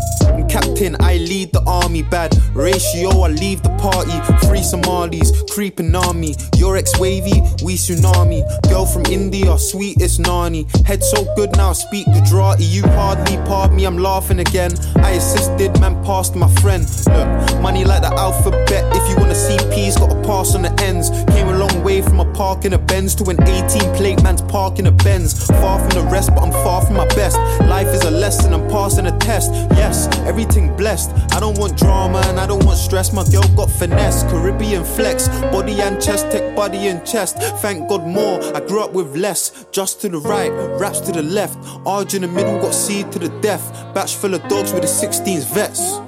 Captain, 0.52 0.94
I 1.00 1.16
lead 1.16 1.50
the 1.52 1.62
army. 1.66 2.02
Bad 2.02 2.36
ratio, 2.52 3.08
I 3.22 3.28
leave 3.28 3.62
the 3.62 3.70
party. 3.80 4.12
Free 4.46 4.62
Somalis, 4.62 5.32
creeping 5.50 5.94
army. 5.94 6.34
Your 6.56 6.76
ex 6.76 6.98
wavy, 7.00 7.40
we 7.64 7.76
tsunami. 7.76 8.44
Girl 8.68 8.84
from 8.84 9.06
India, 9.06 9.56
sweetest 9.56 10.20
nani. 10.20 10.66
Head 10.84 11.02
so 11.02 11.24
good 11.36 11.56
now, 11.56 11.72
speak 11.72 12.04
Gujarati. 12.12 12.64
You 12.64 12.82
hardly 12.82 13.38
part 13.48 13.72
me, 13.72 13.86
I'm 13.86 13.96
laughing 13.96 14.40
again. 14.40 14.72
I 14.96 15.12
assisted, 15.12 15.80
man, 15.80 16.04
passed 16.04 16.36
my 16.36 16.50
friend. 16.56 16.84
Look, 17.06 17.62
money 17.62 17.86
like 17.86 18.02
the 18.02 18.12
alphabet. 18.12 18.84
If 18.94 19.08
you 19.08 19.16
wanna 19.16 19.34
see 19.34 19.56
P's, 19.72 19.96
gotta 19.96 20.20
pass 20.20 20.54
on 20.54 20.60
the 20.60 20.74
ends. 20.82 21.08
Came 21.32 21.48
a 21.48 21.56
long 21.56 21.82
way 21.82 22.02
from 22.02 22.20
a 22.20 22.30
park 22.34 22.66
in 22.66 22.74
a 22.74 22.78
Benz 22.78 23.14
to 23.14 23.30
an 23.30 23.42
18 23.42 23.94
plate 23.94 24.22
man's 24.22 24.42
park 24.42 24.78
in 24.78 24.86
a 24.86 24.92
Benz. 24.92 25.46
Far 25.46 25.78
from 25.78 25.88
the 25.88 26.06
rest, 26.12 26.28
but 26.34 26.42
I'm 26.42 26.52
far 26.52 26.84
from 26.84 26.96
my 26.96 27.06
best. 27.16 27.38
Life 27.62 27.88
is 27.88 28.02
a 28.02 28.10
lesson, 28.10 28.52
I'm 28.52 28.68
passing 28.68 29.06
a 29.06 29.11
test. 29.22 29.52
Yes, 29.72 30.06
everything 30.26 30.76
blessed. 30.76 31.10
I 31.32 31.40
don't 31.40 31.58
want 31.58 31.78
drama 31.78 32.22
and 32.26 32.38
I 32.38 32.46
don't 32.46 32.64
want 32.64 32.78
stress. 32.78 33.12
My 33.12 33.24
girl 33.24 33.42
got 33.56 33.70
finesse, 33.70 34.22
Caribbean 34.24 34.84
flex, 34.84 35.28
body 35.50 35.80
and 35.80 36.00
chest, 36.00 36.30
tech 36.30 36.54
body 36.54 36.88
and 36.88 37.04
chest. 37.06 37.36
Thank 37.62 37.88
God 37.88 38.06
more. 38.06 38.42
I 38.54 38.60
grew 38.60 38.82
up 38.82 38.92
with 38.92 39.16
less. 39.16 39.66
Just 39.72 40.00
to 40.02 40.08
the 40.08 40.18
right, 40.18 40.50
raps 40.80 41.00
to 41.00 41.12
the 41.12 41.22
left. 41.22 41.58
Arj 41.84 42.14
in 42.14 42.22
the 42.22 42.28
middle, 42.28 42.60
got 42.60 42.74
seed 42.74 43.10
to 43.12 43.18
the 43.18 43.28
death. 43.40 43.64
Batch 43.94 44.16
full 44.16 44.34
of 44.34 44.42
dogs 44.48 44.72
with 44.72 44.82
the 44.82 44.88
16s 44.88 45.46
vets. 45.54 45.98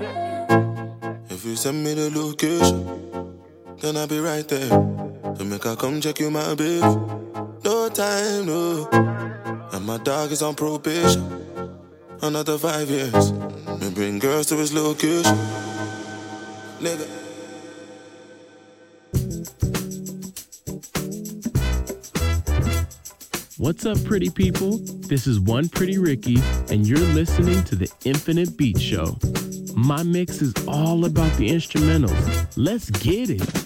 If 1.31 1.45
you 1.45 1.57
send 1.57 1.83
me 1.85 1.95
the 1.95 2.11
location, 2.11 3.41
then 3.81 3.97
I'll 3.97 4.07
be 4.07 4.19
right 4.19 4.47
there. 4.49 4.69
To 5.37 5.45
make 5.45 5.67
I 5.67 5.75
come 5.75 6.01
check 6.01 6.21
you, 6.21 6.31
my 6.31 6.55
baby. 6.55 6.81
No 7.65 7.89
time, 7.89 8.47
no. 8.47 8.89
And 9.73 9.85
my 9.85 9.99
dog 9.99 10.31
is 10.31 10.43
on 10.43 10.55
probation. 10.55 11.44
Another 12.25 12.57
five 12.57 12.89
years. 12.89 13.33
We 13.83 13.91
bring 13.91 14.19
girls 14.19 14.47
to 14.47 14.57
his 14.57 14.73
location. 14.73 15.37
Nigga. 16.81 17.07
What's 23.59 23.85
up, 23.85 24.03
pretty 24.05 24.31
people? 24.31 24.79
This 25.07 25.27
is 25.27 25.39
One 25.39 25.69
Pretty 25.69 25.99
Ricky, 25.99 26.39
and 26.71 26.87
you're 26.87 26.99
listening 26.99 27.63
to 27.65 27.77
the 27.77 27.93
Infinite 28.07 28.57
Beat 28.57 28.81
Show. 28.81 29.19
My 29.75 30.03
mix 30.03 30.41
is 30.41 30.55
all 30.67 31.05
about 31.05 31.31
the 31.37 31.51
instrumentals. 31.51 32.47
Let's 32.57 32.89
get 32.89 33.29
it. 33.29 33.64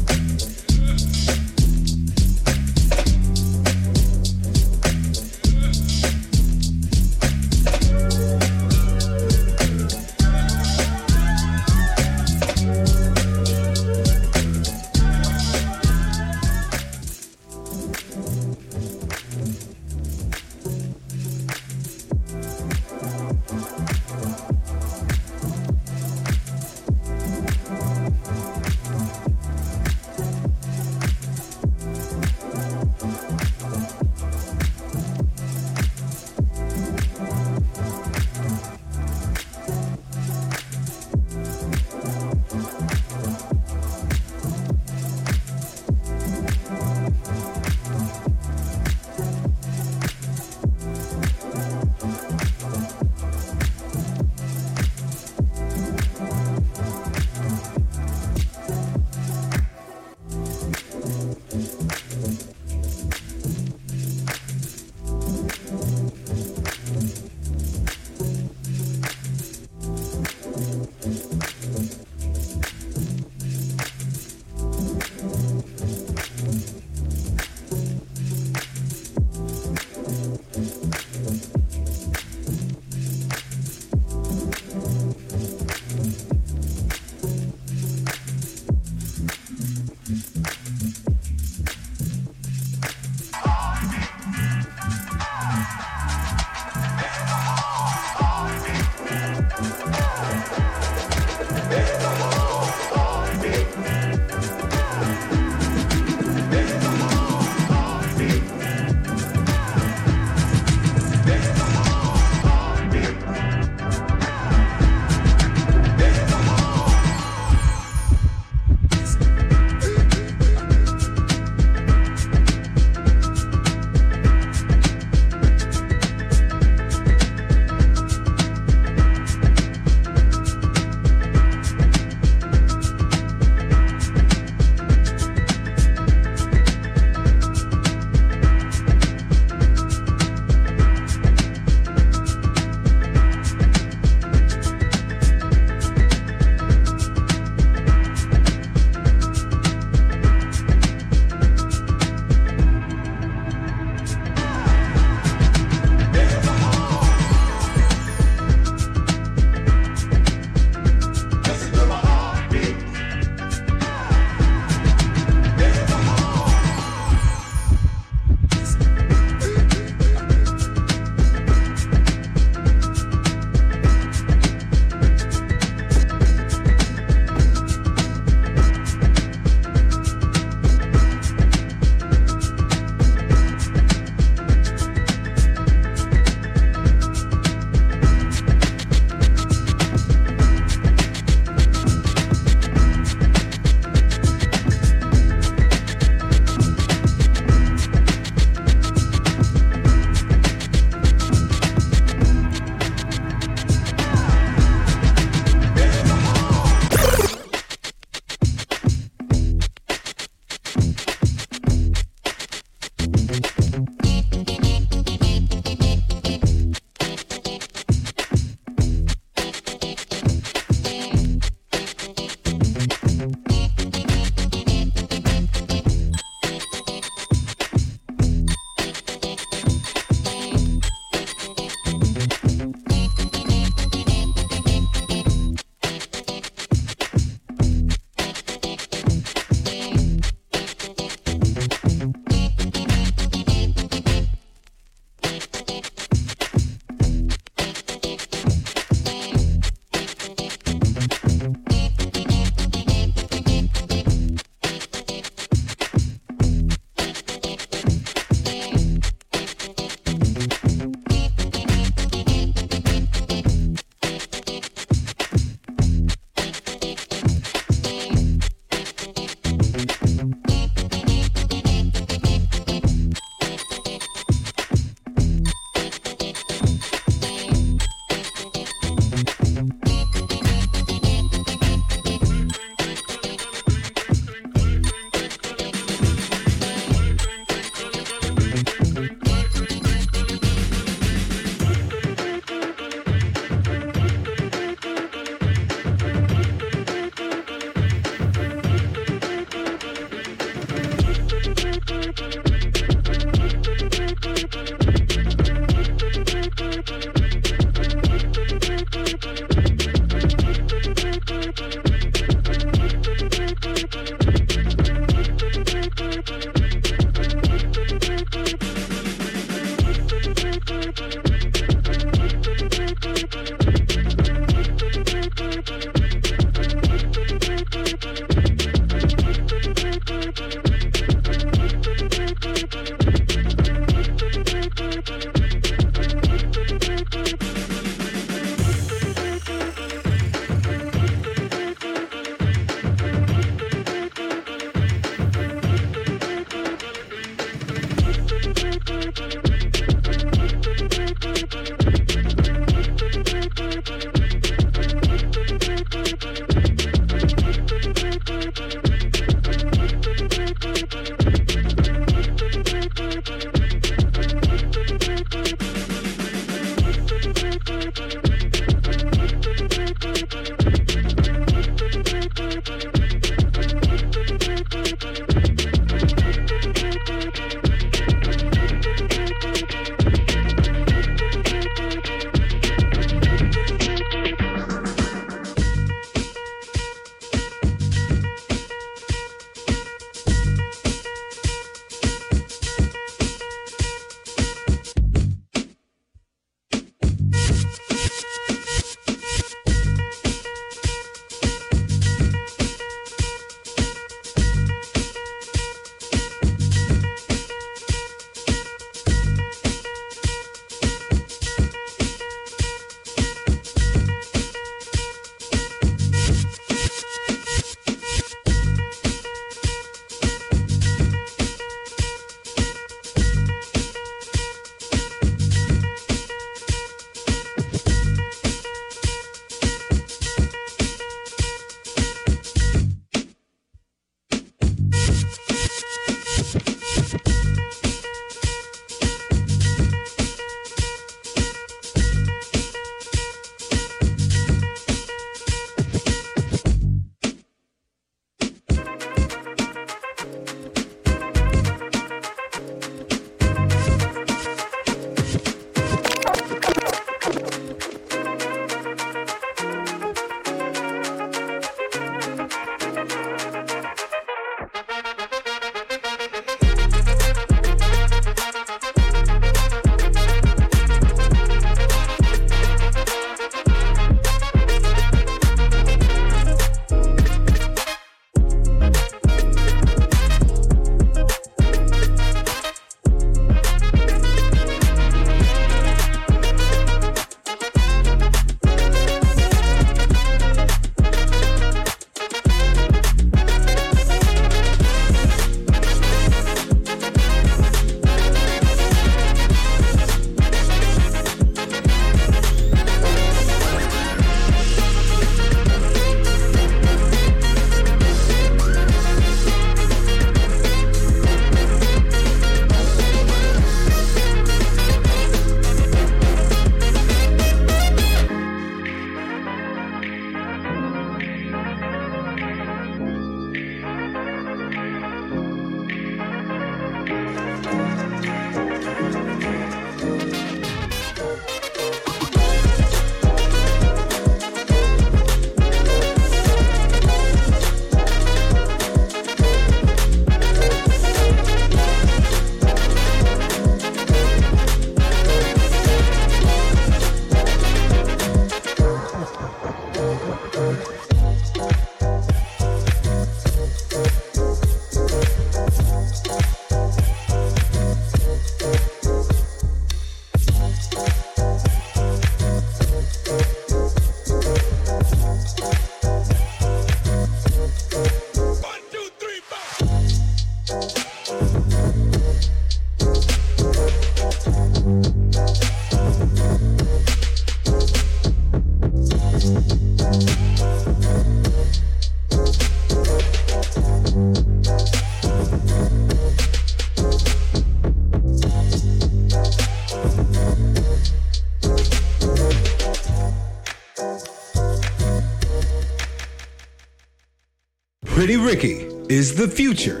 Ricky 598.38 598.86
is 599.08 599.34
the 599.34 599.48
future 599.48 600.00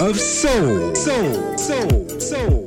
of 0.00 0.18
soul. 0.18 0.94
Soul, 0.94 1.58
soul, 1.58 2.08
soul. 2.18 2.59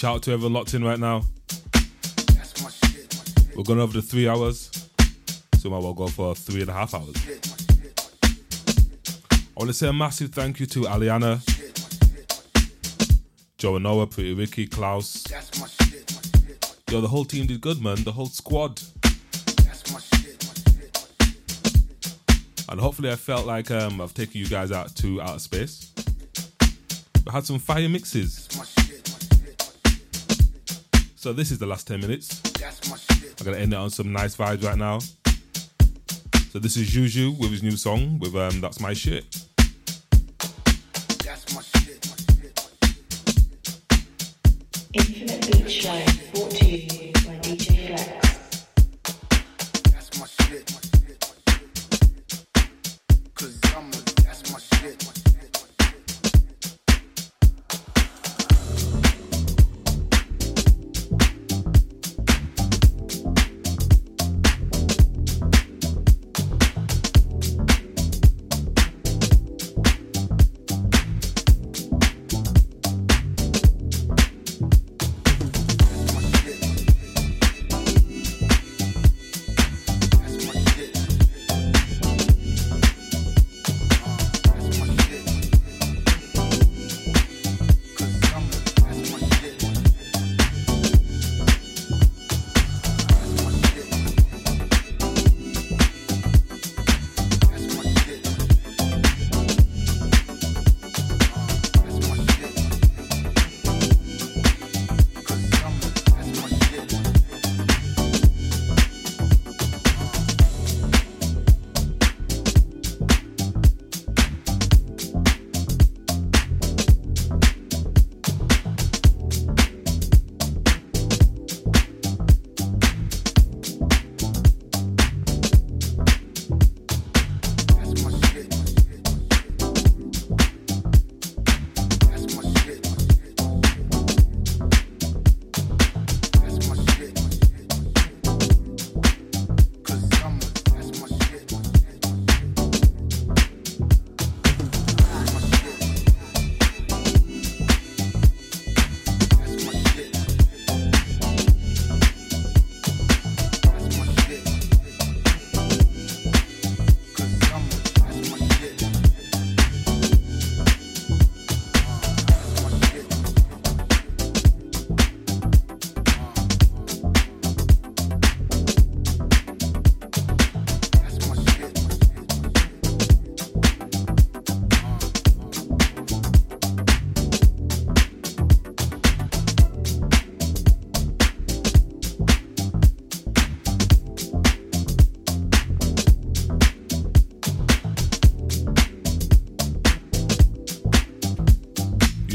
Shout 0.00 0.16
out 0.16 0.22
to 0.22 0.32
everyone 0.32 0.54
locked 0.54 0.72
in 0.72 0.82
right 0.82 0.98
now. 0.98 1.22
We're 3.54 3.64
going 3.64 3.80
over 3.80 3.92
the 3.92 4.00
three 4.00 4.26
hours, 4.26 4.70
so 5.56 5.68
we 5.68 5.70
might 5.70 5.82
well 5.82 5.92
go 5.92 6.06
for 6.06 6.34
three 6.34 6.62
and 6.62 6.70
a 6.70 6.72
half 6.72 6.94
hours. 6.94 7.14
I 9.28 9.56
want 9.56 9.68
to 9.68 9.74
say 9.74 9.88
a 9.88 9.92
massive 9.92 10.30
thank 10.32 10.58
you 10.58 10.64
to 10.64 10.84
Aliana, 10.84 11.44
Joe 13.58 13.76
and 13.76 13.82
Noah, 13.82 14.06
Pretty 14.06 14.32
Ricky, 14.32 14.66
Klaus. 14.66 15.26
Yo, 16.90 17.02
the 17.02 17.08
whole 17.08 17.26
team 17.26 17.46
did 17.46 17.60
good, 17.60 17.82
man. 17.82 18.02
The 18.02 18.12
whole 18.12 18.24
squad. 18.24 18.80
And 22.70 22.80
hopefully, 22.80 23.10
I 23.10 23.16
felt 23.16 23.44
like 23.44 23.70
um, 23.70 24.00
I've 24.00 24.14
taken 24.14 24.40
you 24.40 24.46
guys 24.48 24.72
out 24.72 24.96
to 24.96 25.20
outer 25.20 25.40
space. 25.40 25.92
We 27.26 27.30
had 27.30 27.44
some 27.44 27.58
fire 27.58 27.86
mixes. 27.86 28.48
So 31.20 31.34
this 31.34 31.50
is 31.50 31.58
the 31.58 31.66
last 31.66 31.86
10 31.86 32.00
minutes. 32.00 32.40
I'm 33.38 33.44
gonna 33.44 33.58
end 33.58 33.74
it 33.74 33.76
on 33.76 33.90
some 33.90 34.10
nice 34.10 34.34
vibes 34.36 34.64
right 34.64 34.78
now. 34.78 35.00
So 36.50 36.58
this 36.58 36.78
is 36.78 36.88
Juju 36.88 37.32
with 37.32 37.50
his 37.50 37.62
new 37.62 37.76
song 37.76 38.18
with 38.18 38.34
um 38.34 38.62
That's 38.62 38.80
My 38.80 38.94
Shit. 38.94 39.49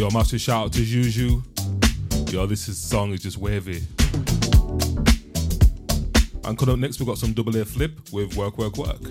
Yo, 0.06 0.12
massive 0.12 0.40
shout 0.40 0.66
out 0.66 0.72
to 0.72 0.84
Juju. 0.84 1.42
Yo, 2.28 2.46
this 2.46 2.68
is 2.68 2.78
song 2.78 3.12
is 3.14 3.24
just 3.24 3.40
wavy. 3.40 3.82
And 6.44 6.56
coming 6.56 6.74
up 6.74 6.80
next, 6.80 7.00
we 7.00 7.08
got 7.08 7.18
some 7.18 7.34
double 7.34 7.58
A 7.58 7.66
flip 7.66 7.98
with 8.12 8.38
work, 8.38 8.60
work, 8.60 8.78
work. 8.78 9.02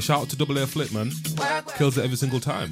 Shout 0.00 0.20
out 0.22 0.28
to 0.30 0.36
double 0.36 0.58
A 0.58 0.66
flip, 0.66 0.92
man. 0.92 1.12
Kills 1.76 1.98
it 1.98 2.04
every 2.04 2.16
single 2.16 2.40
time. 2.40 2.70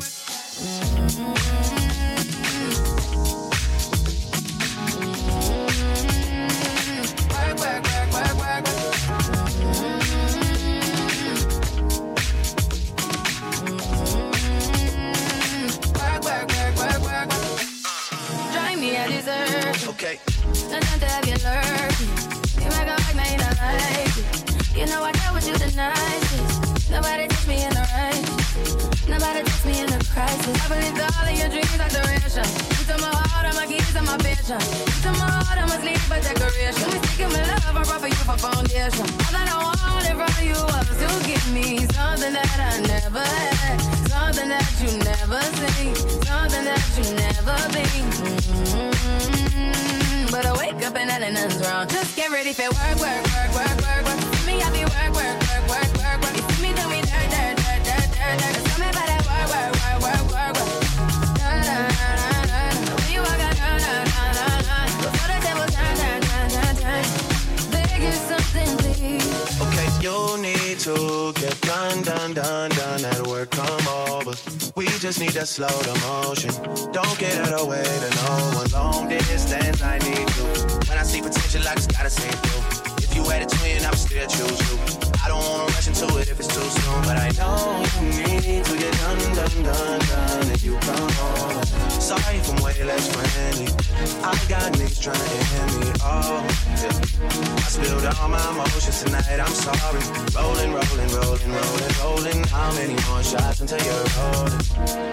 All 30.46 31.26
of 31.26 31.38
your 31.38 31.48
dreams 31.48 31.80
are 31.80 31.90
duration. 31.90 32.46
You 32.78 32.84
took 32.86 33.00
my 33.00 33.10
heart, 33.10 33.46
all 33.50 33.54
my 33.58 33.66
keys, 33.66 33.94
and 33.96 34.06
my 34.06 34.16
vision. 34.18 34.60
You 34.62 35.02
took 35.02 35.16
my 35.18 35.26
heart, 35.26 35.58
I 35.58 35.66
must 35.66 35.82
leave 35.82 36.02
for 36.06 36.20
decoration. 36.22 36.86
Mistaken 36.90 37.32
my 37.34 37.42
love, 37.50 37.76
I 37.76 37.82
brought 37.82 38.00
for 38.00 38.08
you 38.08 38.22
for 38.22 38.38
foundation. 38.38 39.06
All 39.26 39.32
that 39.34 39.48
I 39.50 39.58
wanted 39.58 40.14
from 40.14 40.30
you 40.46 40.54
was 40.54 40.86
to 41.02 41.08
give 41.26 41.46
me 41.50 41.86
something 41.90 42.32
that 42.32 42.58
I 42.62 42.78
never 42.86 43.26
had. 43.26 43.80
Something 44.06 44.48
that 44.54 44.70
you 44.78 44.90
never 45.02 45.42
seen. 45.58 45.94
Something 46.22 46.64
that 46.70 46.84
you 46.94 47.06
never 47.18 47.56
been. 47.74 48.06
Mm-hmm. 48.86 50.30
But 50.30 50.46
I 50.46 50.52
wake 50.62 50.78
up 50.86 50.94
and 50.94 51.10
nothing's 51.10 51.58
wrong. 51.66 51.88
Just 51.88 52.14
get 52.14 52.30
ready 52.30 52.52
for 52.52 52.70
work, 52.70 52.96
work, 53.02 53.24
work, 53.34 53.50
work, 53.50 53.76
work, 53.82 54.02
work. 54.06 54.18
See 54.46 54.46
me, 54.46 54.62
I 54.62 54.70
be 54.70 54.84
work, 54.86 55.10
work, 55.10 55.36
work, 55.50 55.64
work, 55.74 55.90
work, 55.98 56.18
work. 56.22 56.34
You 56.38 56.42
see 56.54 56.62
me 56.62 56.70
do 56.74 56.86
me 56.86 57.02
dirt, 57.02 57.28
dirt, 57.34 57.56
dirt, 57.58 57.82
dirt, 57.82 58.08
dirt, 58.14 58.36
dirt. 58.38 58.62
Tell 58.70 58.78
me 58.78 58.86
about 58.94 59.06
that 59.10 59.25
done, 71.76 72.02
done, 72.02 72.32
done, 72.32 72.70
done 72.70 73.04
at 73.04 73.26
work, 73.26 73.50
come 73.50 73.88
over. 74.08 74.32
We 74.76 74.86
just 75.04 75.20
need 75.20 75.32
to 75.32 75.44
slow 75.44 75.76
the 75.88 75.94
motion. 76.08 76.50
Don't 76.92 77.18
get 77.18 77.36
out 77.38 77.60
of 77.60 77.68
way 77.68 77.82
to 77.82 78.10
no 78.16 78.32
one. 78.56 78.70
Long 78.70 79.08
distance, 79.08 79.82
I 79.82 79.98
need 79.98 80.28
you. 80.36 80.46
When 80.88 80.96
I 80.98 81.02
see 81.02 81.20
potential, 81.20 81.68
I 81.68 81.74
just 81.74 81.92
gotta 81.92 82.06
it 82.06 82.38
through. 82.46 83.04
If 83.04 83.14
you 83.14 83.22
had 83.24 83.42
a 83.42 83.46
twin, 83.46 83.84
I 83.84 83.90
would 83.90 83.98
still 83.98 84.26
choose 84.26 84.60
you. 84.70 85.05
I 85.26 85.28
don't 85.28 85.42
wanna 85.42 85.64
rush 85.74 85.88
into 85.88 86.06
it 86.18 86.28
if 86.30 86.38
it's 86.38 86.46
too 86.46 86.62
soon, 86.62 87.02
but 87.02 87.18
I 87.18 87.34
know 87.34 87.82
you 87.98 88.38
need 88.46 88.64
to 88.64 88.78
get 88.78 88.92
done, 88.94 89.18
done, 89.34 89.62
done, 89.66 89.98
done 89.98 90.50
if 90.54 90.62
you 90.62 90.78
come 90.86 91.02
over. 91.02 91.66
Sorry 91.98 92.36
if 92.38 92.46
I'm 92.48 92.62
way 92.62 92.78
less 92.84 93.10
friendly. 93.10 93.66
I 94.22 94.38
got 94.46 94.70
niggas 94.78 95.02
trying 95.02 95.18
to 95.18 95.42
hit 95.50 95.66
me 95.82 95.90
off. 96.06 96.46
Yeah. 96.78 97.58
I 97.58 97.68
spilled 97.74 98.06
all 98.06 98.28
my 98.28 98.38
emotions 98.50 99.02
tonight, 99.02 99.40
I'm 99.42 99.50
sorry. 99.50 99.98
Rolling, 100.30 100.70
rolling, 100.70 101.10
rolling, 101.18 101.52
rolling, 101.58 101.94
rolling. 101.98 102.44
How 102.44 102.70
many 102.78 102.94
more 103.10 103.24
shots 103.24 103.58
until 103.58 103.82
you're 103.82 104.06
rolling? 104.14 104.62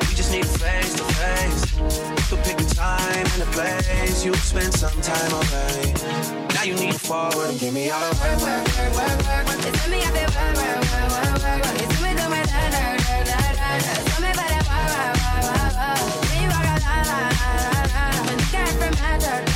We 0.06 0.14
just 0.14 0.32
need 0.32 0.46
a 0.46 0.54
face 0.62 0.94
to 0.94 1.06
face. 1.18 1.74
You 1.74 2.38
could 2.38 2.46
pick 2.46 2.58
the 2.58 2.70
time 2.76 3.26
and 3.34 3.42
the 3.42 3.50
place. 3.50 4.24
You 4.24 4.36
spend 4.36 4.76
some 4.76 5.02
time 5.02 5.34
away. 5.42 6.43
Now 6.64 6.70
you 6.70 6.76
need 6.76 6.94
to 6.94 7.00
forward 7.00 7.50
and 7.50 7.60
give 7.60 7.74
me 7.74 7.90
all 7.90 8.00
the 8.00 8.16
work, 8.22 8.40
work, 8.40 8.64
work, 8.64 8.96
work, 8.96 9.20
work, 9.28 9.48
work. 9.48 9.68
It's 9.68 9.88
me 9.90 10.00
out 10.02 10.14
there, 10.14 10.32
work, 10.32 10.56
work, 10.56 10.80
work, 10.80 11.12
work, 11.12 11.44
work, 11.44 11.60
work. 11.60 11.76
It's 11.84 12.00
me 12.02 12.16
do 12.16 12.24
my 12.32 12.40
da 12.40 12.72
da 12.72 12.96
da 13.04 13.20
da 13.28 13.36
da 13.52 13.84
da. 13.84 13.94
Tell 14.08 14.22
me 14.24 14.32
about 14.32 14.48
that, 14.48 14.64
work, 14.72 14.88
work, 14.96 15.20
work, 15.20 15.44
work, 15.44 15.76
work. 15.76 16.24
When 16.24 16.40
you 16.40 16.48
rock 16.48 16.64
a 16.64 16.80
la 16.80 16.96
la 17.04 17.20
la 17.20 17.68
la 17.68 17.84
la. 17.92 18.16
When 18.24 18.40
you 18.40 18.48
got 18.48 18.72
from 18.80 18.96
my 18.96 19.12
da 19.20 19.53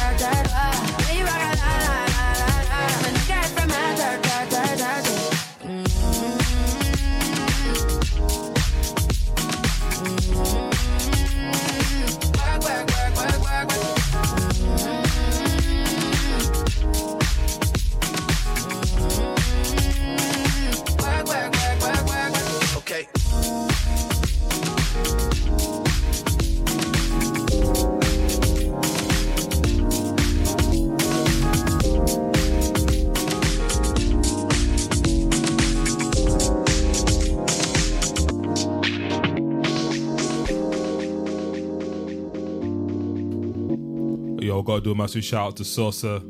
gotta 44.67 44.81
do 44.81 44.91
a 44.91 44.95
massive 44.95 45.23
shout 45.23 45.47
out 45.47 45.55
to 45.55 45.63
Sosa. 45.63 46.21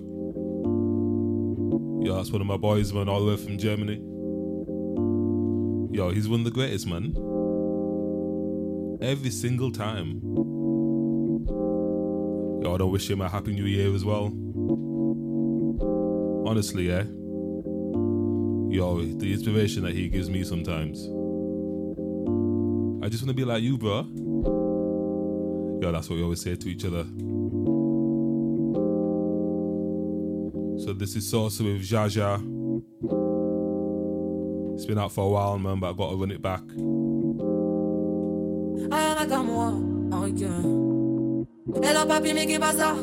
Yo, 2.05 2.15
that's 2.15 2.29
one 2.29 2.39
of 2.39 2.45
my 2.45 2.55
boys, 2.55 2.93
man, 2.93 3.09
all 3.09 3.25
the 3.25 3.31
way 3.31 3.35
from 3.35 3.57
Germany. 3.57 3.95
Yo, 5.91 6.11
he's 6.11 6.29
one 6.29 6.41
of 6.41 6.45
the 6.45 6.51
greatest, 6.51 6.85
man. 6.85 7.15
Every 9.01 9.31
single 9.31 9.71
time. 9.71 10.21
Yo, 12.61 12.75
I 12.75 12.77
don't 12.77 12.91
wish 12.91 13.09
him 13.09 13.21
a 13.21 13.27
happy 13.27 13.53
new 13.53 13.65
year 13.65 13.91
as 13.95 14.05
well. 14.05 14.25
Honestly, 16.47 16.89
yeah. 16.89 17.05
Yo, 18.69 19.01
the 19.17 19.33
inspiration 19.33 19.81
that 19.81 19.95
he 19.95 20.09
gives 20.09 20.29
me 20.29 20.43
sometimes. 20.43 20.99
I 23.03 23.09
just 23.09 23.23
want 23.23 23.29
to 23.29 23.33
be 23.33 23.45
like 23.45 23.63
you, 23.63 23.79
bro. 23.79 24.03
Yo, 25.81 25.91
that's 25.91 26.07
what 26.07 26.17
we 26.17 26.21
always 26.21 26.41
say 26.41 26.55
to 26.55 26.69
each 26.69 26.85
other. 26.85 27.07
So 30.87 30.93
this 30.93 31.17
is 31.17 31.29
Sosa 31.29 31.65
with 31.65 31.81
Jaja. 31.81 32.39
It's 34.73 34.85
been 34.85 34.97
out 34.97 35.11
for 35.11 35.25
a 35.25 35.27
while, 35.27 35.59
man, 35.59 35.81
but 35.81 35.89
I 35.89 35.93
gotta 35.97 36.15
run 36.15 36.31
it 36.31 36.41
back. 36.41 36.61
Moi, 41.83 42.05
papy, 42.07 42.33
mais 42.33 42.45
qui 42.45 42.57
passe 42.57 42.77
ça? 42.77 42.95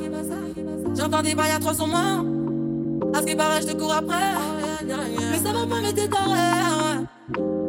J'entends 0.96 1.20
des 1.20 1.34
bails 1.34 1.50
à 1.50 1.58
300 1.58 1.86
morts. 1.86 2.24
À 3.12 3.20
ce 3.20 3.26
qui 3.26 3.36
paraît, 3.36 3.60
je 3.60 3.66
te 3.66 3.76
cours 3.76 3.92
après. 3.92 4.32
Mais 4.86 5.36
ça 5.36 5.52
va 5.52 5.66
pas, 5.66 5.82
mais 5.82 5.92
t'es 5.92 6.08
taré. 6.08 6.83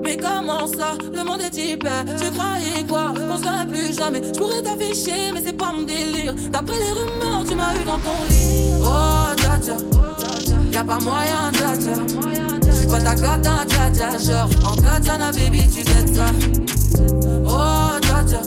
Mais 0.05 0.17
comment 0.17 0.67
ça 0.67 0.93
Le 1.13 1.23
monde 1.23 1.41
est 1.41 1.57
hyper. 1.57 2.05
Tu 2.05 2.29
croyais 2.31 2.85
quoi? 2.87 3.11
Qu'on 3.15 3.37
serait 3.37 3.65
plus 3.65 3.97
jamais. 3.97 4.21
Je 4.23 4.61
t'afficher, 4.61 5.31
mais 5.33 5.41
c'est 5.43 5.57
pas 5.57 5.71
mon 5.75 5.81
délire. 5.81 6.35
D'après 6.51 6.75
les 6.77 6.91
rumeurs, 6.91 7.43
tu 7.47 7.55
m'as 7.55 7.73
eu 7.73 7.83
dans 7.83 7.97
ton 7.97 8.23
lit. 8.29 8.73
Oh, 8.83 9.35
dja 9.35 9.57
dja. 9.59 9.77
Y'a 10.71 10.83
pas 10.83 10.99
moyen, 10.99 11.51
dja 11.53 11.75
dja. 11.75 11.95
Pas 12.87 12.99
ta 12.99 13.15
cata, 13.15 13.65
dja 13.67 13.89
dja? 13.91 14.17
Genre, 14.19 14.49
en 14.63 14.75
katana, 14.75 15.31
baby, 15.31 15.67
tu 15.73 15.83
t'aides 15.83 16.15
ça. 16.15 16.25
Oh, 17.47 17.99
dja 18.01 18.23
dja. 18.27 18.41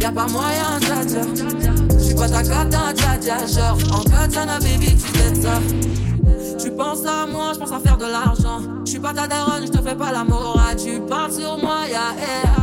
Y'a 0.00 0.12
pas 0.12 0.26
moyen, 0.26 0.78
dja 0.80 1.04
dja. 1.06 2.14
Pas 2.14 2.28
ta 2.28 2.42
cata, 2.42 2.92
dja 2.94 3.16
dja? 3.18 3.46
Genre, 3.46 3.78
en 3.90 4.02
katana, 4.10 4.58
baby, 4.58 4.94
tu 4.96 5.12
t'aides 5.12 5.42
ça. 5.42 6.07
Tu 6.62 6.70
penses 6.70 7.04
à 7.06 7.26
moi, 7.26 7.52
je 7.54 7.58
pense 7.58 7.72
à 7.72 7.80
faire 7.80 7.96
de 7.96 8.06
l'argent. 8.06 8.60
Je 8.84 8.90
suis 8.90 9.00
pas 9.00 9.12
ta 9.12 9.26
daronne, 9.26 9.66
je 9.66 9.72
te 9.72 9.82
fais 9.82 9.94
pas 9.94 10.12
l'amour. 10.12 10.58
Ah, 10.58 10.74
tu 10.74 11.00
parles 11.00 11.32
sur 11.32 11.58
moi, 11.58 11.80
y'a 11.88 12.14
air. 12.20 12.54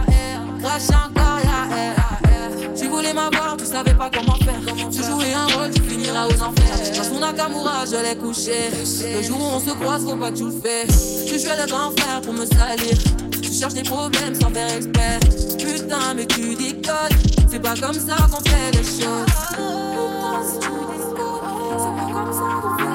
Crash 0.61 0.89
encore, 0.89 1.39
y'a 1.43 1.77
air. 1.77 1.95
Tu 2.75 2.87
voulais 2.87 3.13
m'avoir, 3.13 3.55
tu 3.57 3.65
savais 3.65 3.93
pas 3.93 4.09
comment 4.13 4.35
faire. 4.35 4.59
Tu 4.91 5.03
jouais 5.03 5.33
un 5.33 5.47
rôle, 5.57 5.71
tu 5.73 5.81
finiras 5.81 6.27
aux 6.27 6.41
enfers. 6.41 6.95
Dans 6.95 7.03
son 7.03 7.19
Nakamura, 7.19 7.85
je 7.85 7.97
l'ai 7.97 8.15
couché. 8.17 8.69
Le 9.15 9.23
jour 9.23 9.39
où 9.39 9.55
on 9.55 9.59
se 9.59 9.71
croise, 9.71 10.03
faut 10.03 10.15
pas 10.15 10.31
que 10.31 10.37
tu 10.37 10.45
le 10.45 10.51
fais. 10.51 10.87
Tu 11.25 11.39
jouais 11.39 11.57
le 11.61 11.67
grand 11.67 11.91
pour 12.21 12.33
me 12.33 12.45
salir. 12.45 12.97
Tu 13.41 13.51
cherches 13.51 13.73
des 13.73 13.83
problèmes 13.83 14.35
sans 14.35 14.49
faire 14.49 14.75
exprès. 14.75 15.19
Putain, 15.57 16.13
mais 16.15 16.25
tu 16.25 16.55
déconnes. 16.55 17.17
C'est 17.49 17.59
pas 17.59 17.75
comme 17.75 17.93
ça 17.93 18.15
qu'on 18.29 18.41
fait 18.49 18.71
les 18.73 18.83
choses. 18.83 19.25
Si 20.43 20.59
tu 20.59 20.67
c'est 21.77 21.95
pas 21.95 22.13
comme 22.13 22.33
ça 22.33 22.47
qu'on 22.61 22.77
fait 22.77 22.94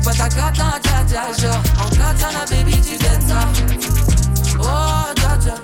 dja. 0.00 0.08
J'suis 0.08 0.08
pas 0.08 0.12
ta 0.12 0.28
cata, 0.28 0.78
dja 0.82 1.04
dja. 1.06 1.22
Genre, 1.38 1.62
en 1.78 1.90
katana, 1.90 2.44
baby, 2.50 2.80
tu 2.80 2.96
t'aides 2.96 3.22
ça. 3.28 3.40
Oh, 4.58 5.12
dja 5.16 5.36
dja, 5.38 5.54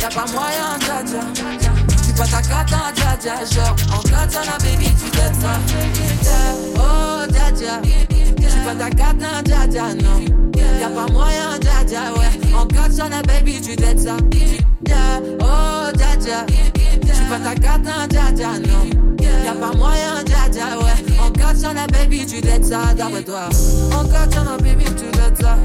y'a 0.00 0.08
pas 0.08 0.26
moyen, 0.32 0.78
dja 0.80 1.02
dja. 1.04 1.20
J'suis 2.02 2.12
pas 2.12 2.26
ta 2.26 2.42
cata, 2.42 2.92
dja 2.94 3.16
dja. 3.20 3.34
Genre, 3.50 3.76
en 3.92 4.02
katana, 4.02 4.58
baby, 4.58 4.88
tu 4.94 5.10
t'aides 5.10 5.34
ça. 5.40 5.52
Oh, 6.76 7.26
dja 7.30 7.50
dja, 7.52 7.80
j'suis 8.38 8.60
pas 8.64 8.74
ta 8.74 8.90
cata, 8.90 9.42
dja 9.44 9.66
dja, 9.66 9.94
non. 9.94 10.20
Y'a 10.80 10.88
pas 10.88 11.12
moyen, 11.12 11.58
dja 11.60 11.84
dja, 11.86 12.12
ouais. 12.16 12.54
En 12.54 12.66
katana, 12.66 13.22
baby, 13.22 13.60
tu 13.60 13.76
t'aides 13.76 14.00
ça. 14.00 14.16
Oh, 15.40 15.90
dja 15.94 16.16
dja, 16.20 16.46
j'suis 17.02 17.24
pas 17.28 17.38
ta 17.38 17.54
cata, 17.54 18.06
dja 18.08 18.32
dja, 18.32 18.58
non. 18.58 19.08
Y'a 19.48 19.54
pas 19.54 19.74
moyen, 19.78 20.22
dja 20.26 20.76
ouais. 20.76 21.18
En 21.26 21.30
katana, 21.30 21.86
baby, 21.86 22.26
tu 22.26 22.42
t'aides 22.42 22.66
ça, 22.66 22.92
d'après 22.94 23.22
toi. 23.22 23.48
En 23.98 24.06
katana, 24.06 24.58
baby, 24.58 24.84
tu 24.84 25.06
t'aides 25.10 25.40
ça. 25.40 25.56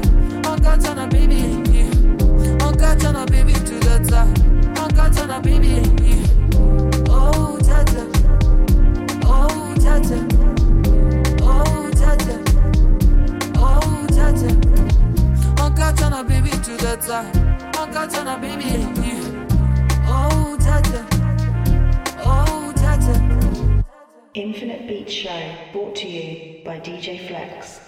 En 0.48 0.56
katana, 0.56 1.06
baby. 1.06 1.60
En 2.64 2.72
katana, 2.72 3.26
baby, 3.26 3.52
tu 3.52 3.78
t'aides 3.80 4.08
ça. 4.08 4.24
En 4.82 4.88
katana, 4.88 5.38
baby. 5.38 5.82
Oh, 7.10 7.58
dja 7.60 7.84
dja. 7.84 8.04
Oh, 9.26 9.74
dja 9.76 10.00
dja. 10.00 10.16
Oh, 11.42 11.90
dja 11.92 12.16
dja. 12.16 12.36
Oh, 13.58 14.06
dja 14.08 14.32
dja. 14.32 15.62
En 15.62 15.70
katana, 15.72 16.22
baby, 16.22 16.52
tu 16.62 16.74
t'aides 16.78 17.02
ça. 17.02 17.22
En 17.78 17.92
katana, 17.92 18.38
baby. 18.38 18.86
Oh, 20.08 20.56
dja 20.58 20.80
dja. 20.80 21.13
Infinite 24.34 24.84
Beat 24.88 25.08
Show 25.08 25.54
brought 25.70 25.94
to 25.96 26.08
you 26.08 26.38
by 26.64 26.76
DJ 26.76 27.20
Flex. 27.20 27.83